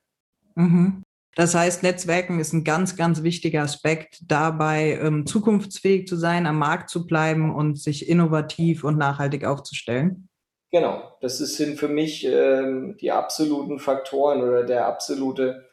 Mhm. 0.54 1.02
Das 1.34 1.54
heißt, 1.54 1.82
Netzwerken 1.82 2.40
ist 2.40 2.52
ein 2.52 2.62
ganz, 2.62 2.96
ganz 2.96 3.22
wichtiger 3.22 3.62
Aspekt 3.62 4.20
dabei, 4.26 4.98
ähm, 5.02 5.26
zukunftsfähig 5.26 6.06
zu 6.06 6.16
sein, 6.16 6.46
am 6.46 6.58
Markt 6.58 6.90
zu 6.90 7.06
bleiben 7.06 7.54
und 7.54 7.78
sich 7.78 8.08
innovativ 8.08 8.84
und 8.84 8.98
nachhaltig 8.98 9.44
aufzustellen. 9.44 10.28
Genau, 10.70 11.16
das 11.20 11.38
sind 11.38 11.78
für 11.78 11.88
mich 11.88 12.26
ähm, 12.26 12.96
die 13.00 13.12
absoluten 13.12 13.78
Faktoren 13.78 14.42
oder 14.42 14.64
der 14.64 14.86
absolute, 14.86 15.68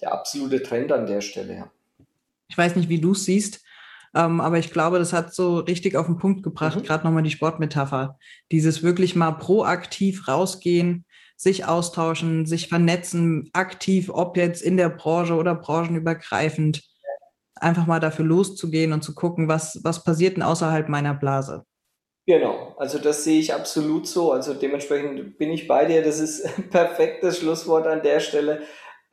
der 0.00 0.12
absolute 0.12 0.62
Trend 0.62 0.92
an 0.92 1.06
der 1.06 1.20
Stelle. 1.20 1.54
Ja. 1.54 1.70
Ich 2.48 2.58
weiß 2.58 2.76
nicht, 2.76 2.88
wie 2.88 3.00
du 3.00 3.12
es 3.12 3.24
siehst, 3.24 3.64
ähm, 4.14 4.40
aber 4.40 4.58
ich 4.58 4.72
glaube, 4.72 4.98
das 4.98 5.12
hat 5.12 5.34
so 5.34 5.58
richtig 5.58 5.96
auf 5.96 6.06
den 6.06 6.18
Punkt 6.18 6.42
gebracht, 6.42 6.76
mhm. 6.76 6.82
gerade 6.82 7.04
nochmal 7.04 7.22
die 7.22 7.30
Sportmetapher. 7.30 8.18
Dieses 8.52 8.82
wirklich 8.82 9.16
mal 9.16 9.32
proaktiv 9.32 10.28
rausgehen, 10.28 11.04
sich 11.36 11.66
austauschen, 11.66 12.46
sich 12.46 12.68
vernetzen, 12.68 13.50
aktiv, 13.52 14.10
ob 14.12 14.36
jetzt 14.36 14.62
in 14.62 14.76
der 14.76 14.88
Branche 14.88 15.34
oder 15.34 15.54
branchenübergreifend, 15.54 16.82
einfach 17.56 17.86
mal 17.86 18.00
dafür 18.00 18.24
loszugehen 18.24 18.92
und 18.92 19.02
zu 19.02 19.14
gucken, 19.14 19.48
was, 19.48 19.80
was 19.84 20.04
passiert 20.04 20.36
denn 20.36 20.42
außerhalb 20.42 20.88
meiner 20.88 21.14
Blase. 21.14 21.64
Genau, 22.26 22.74
also 22.78 22.98
das 22.98 23.24
sehe 23.24 23.38
ich 23.38 23.52
absolut 23.52 24.06
so. 24.06 24.32
Also 24.32 24.54
dementsprechend 24.54 25.36
bin 25.36 25.50
ich 25.50 25.68
bei 25.68 25.84
dir. 25.84 26.02
Das 26.02 26.20
ist 26.20 26.44
ein 26.44 26.68
perfektes 26.70 27.38
Schlusswort 27.38 27.86
an 27.86 28.02
der 28.02 28.20
Stelle. 28.20 28.62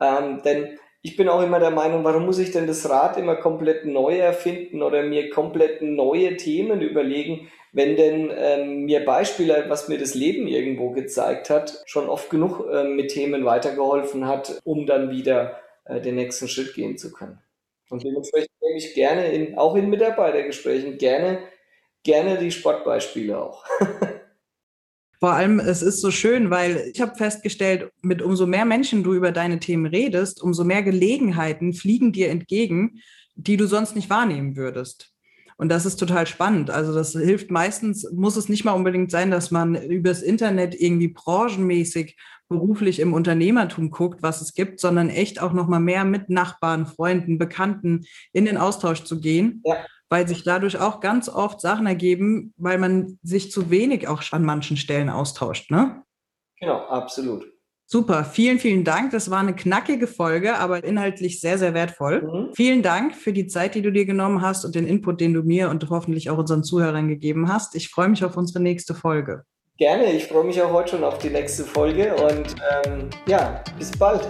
Ähm, 0.00 0.42
denn 0.42 0.78
ich 1.02 1.16
bin 1.16 1.28
auch 1.28 1.42
immer 1.42 1.58
der 1.58 1.72
Meinung, 1.72 2.04
warum 2.04 2.24
muss 2.24 2.38
ich 2.38 2.52
denn 2.52 2.66
das 2.66 2.88
Rad 2.88 3.18
immer 3.18 3.36
komplett 3.36 3.84
neu 3.84 4.16
erfinden 4.18 4.82
oder 4.82 5.02
mir 5.02 5.30
komplett 5.30 5.82
neue 5.82 6.36
Themen 6.36 6.80
überlegen, 6.80 7.48
wenn 7.72 7.96
denn 7.96 8.30
ähm, 8.36 8.84
mir 8.84 9.04
Beispiele, 9.04 9.64
was 9.68 9.88
mir 9.88 9.98
das 9.98 10.14
Leben 10.14 10.46
irgendwo 10.46 10.90
gezeigt 10.90 11.48
hat, 11.48 11.82
schon 11.86 12.08
oft 12.08 12.28
genug 12.30 12.66
äh, 12.70 12.84
mit 12.84 13.10
Themen 13.10 13.44
weitergeholfen 13.44 14.26
hat, 14.26 14.60
um 14.64 14.86
dann 14.86 15.10
wieder 15.10 15.58
äh, 15.86 16.00
den 16.00 16.16
nächsten 16.16 16.48
Schritt 16.48 16.74
gehen 16.74 16.98
zu 16.98 17.12
können. 17.12 17.38
Und 17.88 18.04
dementsprechend 18.04 18.50
nehme 18.60 18.78
ich 18.78 18.94
gerne 18.94 19.32
in, 19.32 19.58
auch 19.58 19.74
in 19.74 19.90
Mitarbeitergesprächen 19.90 20.98
gerne, 20.98 21.40
gerne 22.02 22.38
die 22.38 22.50
Sportbeispiele 22.50 23.38
auch. 23.40 23.64
Vor 25.20 25.32
allem, 25.32 25.60
es 25.60 25.82
ist 25.82 26.00
so 26.00 26.10
schön, 26.10 26.50
weil 26.50 26.90
ich 26.92 27.00
habe 27.00 27.14
festgestellt, 27.14 27.90
mit 28.02 28.22
umso 28.22 28.44
mehr 28.46 28.64
Menschen 28.64 29.04
du 29.04 29.14
über 29.14 29.30
deine 29.30 29.60
Themen 29.60 29.86
redest, 29.86 30.42
umso 30.42 30.64
mehr 30.64 30.82
Gelegenheiten 30.82 31.74
fliegen 31.74 32.12
dir 32.12 32.28
entgegen, 32.28 33.00
die 33.36 33.56
du 33.56 33.66
sonst 33.66 33.94
nicht 33.94 34.10
wahrnehmen 34.10 34.56
würdest. 34.56 35.11
Und 35.56 35.68
das 35.68 35.86
ist 35.86 35.96
total 35.96 36.26
spannend. 36.26 36.70
Also 36.70 36.94
das 36.94 37.12
hilft 37.12 37.50
meistens, 37.50 38.10
muss 38.12 38.36
es 38.36 38.48
nicht 38.48 38.64
mal 38.64 38.72
unbedingt 38.72 39.10
sein, 39.10 39.30
dass 39.30 39.50
man 39.50 39.74
übers 39.74 40.22
Internet 40.22 40.74
irgendwie 40.74 41.08
branchenmäßig 41.08 42.16
beruflich 42.48 43.00
im 43.00 43.14
Unternehmertum 43.14 43.90
guckt, 43.90 44.22
was 44.22 44.42
es 44.42 44.52
gibt, 44.54 44.80
sondern 44.80 45.08
echt 45.08 45.40
auch 45.40 45.52
noch 45.52 45.68
mal 45.68 45.80
mehr 45.80 46.04
mit 46.04 46.28
Nachbarn, 46.28 46.86
Freunden, 46.86 47.38
Bekannten 47.38 48.04
in 48.32 48.44
den 48.44 48.58
Austausch 48.58 49.04
zu 49.04 49.20
gehen. 49.20 49.62
Ja 49.64 49.76
weil 50.12 50.28
sich 50.28 50.44
dadurch 50.44 50.78
auch 50.78 51.00
ganz 51.00 51.30
oft 51.30 51.62
Sachen 51.62 51.86
ergeben, 51.86 52.52
weil 52.58 52.76
man 52.76 53.18
sich 53.22 53.50
zu 53.50 53.70
wenig 53.70 54.08
auch 54.08 54.22
an 54.32 54.44
manchen 54.44 54.76
Stellen 54.76 55.08
austauscht, 55.08 55.70
ne? 55.70 56.04
Genau, 56.60 56.84
absolut. 56.88 57.50
Super, 57.92 58.24
vielen, 58.24 58.58
vielen 58.58 58.84
Dank. 58.84 59.10
Das 59.10 59.30
war 59.30 59.40
eine 59.40 59.54
knackige 59.54 60.06
Folge, 60.06 60.56
aber 60.56 60.82
inhaltlich 60.82 61.40
sehr, 61.40 61.58
sehr 61.58 61.74
wertvoll. 61.74 62.22
Mhm. 62.22 62.54
Vielen 62.54 62.80
Dank 62.80 63.14
für 63.14 63.34
die 63.34 63.48
Zeit, 63.48 63.74
die 63.74 63.82
du 63.82 63.92
dir 63.92 64.06
genommen 64.06 64.40
hast 64.40 64.64
und 64.64 64.74
den 64.74 64.86
Input, 64.86 65.20
den 65.20 65.34
du 65.34 65.42
mir 65.42 65.68
und 65.68 65.90
hoffentlich 65.90 66.30
auch 66.30 66.38
unseren 66.38 66.64
Zuhörern 66.64 67.08
gegeben 67.08 67.52
hast. 67.52 67.76
Ich 67.76 67.90
freue 67.90 68.08
mich 68.08 68.24
auf 68.24 68.38
unsere 68.38 68.60
nächste 68.60 68.94
Folge. 68.94 69.42
Gerne, 69.76 70.10
ich 70.10 70.24
freue 70.24 70.44
mich 70.44 70.62
auch 70.62 70.72
heute 70.72 70.92
schon 70.92 71.04
auf 71.04 71.18
die 71.18 71.28
nächste 71.28 71.64
Folge 71.64 72.14
und 72.14 72.54
ähm, 72.86 73.10
ja, 73.26 73.62
bis 73.76 73.90
bald. 73.90 74.26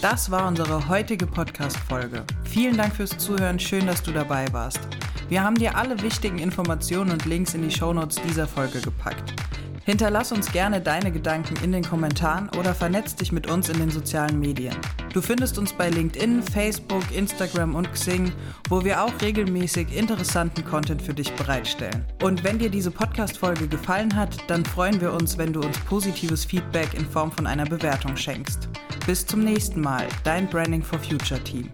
Das 0.00 0.30
war 0.30 0.48
unsere 0.48 0.88
heutige 0.88 1.26
Podcast-Folge. 1.26 2.24
Vielen 2.44 2.78
Dank 2.78 2.94
fürs 2.94 3.18
Zuhören, 3.18 3.58
schön, 3.58 3.86
dass 3.86 4.02
du 4.02 4.10
dabei 4.10 4.46
warst. 4.52 4.80
Wir 5.28 5.42
haben 5.42 5.56
dir 5.56 5.76
alle 5.76 6.00
wichtigen 6.02 6.38
Informationen 6.38 7.10
und 7.10 7.24
Links 7.24 7.54
in 7.54 7.62
die 7.62 7.74
Shownotes 7.74 8.20
dieser 8.26 8.46
Folge 8.46 8.80
gepackt. 8.80 9.34
Hinterlass 9.84 10.32
uns 10.32 10.50
gerne 10.50 10.80
deine 10.80 11.12
Gedanken 11.12 11.62
in 11.62 11.70
den 11.70 11.84
Kommentaren 11.84 12.48
oder 12.58 12.74
vernetz 12.74 13.16
dich 13.16 13.32
mit 13.32 13.50
uns 13.50 13.68
in 13.68 13.78
den 13.78 13.90
sozialen 13.90 14.38
Medien. 14.38 14.74
Du 15.12 15.20
findest 15.20 15.58
uns 15.58 15.74
bei 15.74 15.90
LinkedIn, 15.90 16.42
Facebook, 16.42 17.04
Instagram 17.14 17.74
und 17.74 17.92
Xing, 17.92 18.32
wo 18.70 18.82
wir 18.82 19.02
auch 19.02 19.12
regelmäßig 19.20 19.94
interessanten 19.94 20.64
Content 20.64 21.02
für 21.02 21.12
dich 21.12 21.30
bereitstellen. 21.34 22.04
Und 22.22 22.44
wenn 22.44 22.58
dir 22.58 22.70
diese 22.70 22.90
Podcast-Folge 22.90 23.68
gefallen 23.68 24.16
hat, 24.16 24.36
dann 24.48 24.64
freuen 24.64 25.00
wir 25.02 25.12
uns, 25.12 25.36
wenn 25.36 25.52
du 25.52 25.60
uns 25.60 25.78
positives 25.80 26.46
Feedback 26.46 26.94
in 26.94 27.04
Form 27.04 27.30
von 27.30 27.46
einer 27.46 27.66
Bewertung 27.66 28.16
schenkst. 28.16 28.70
Bis 29.06 29.26
zum 29.26 29.44
nächsten 29.44 29.82
Mal, 29.82 30.06
dein 30.24 30.48
Branding 30.48 30.82
for 30.82 30.98
Future 30.98 31.44
Team. 31.44 31.68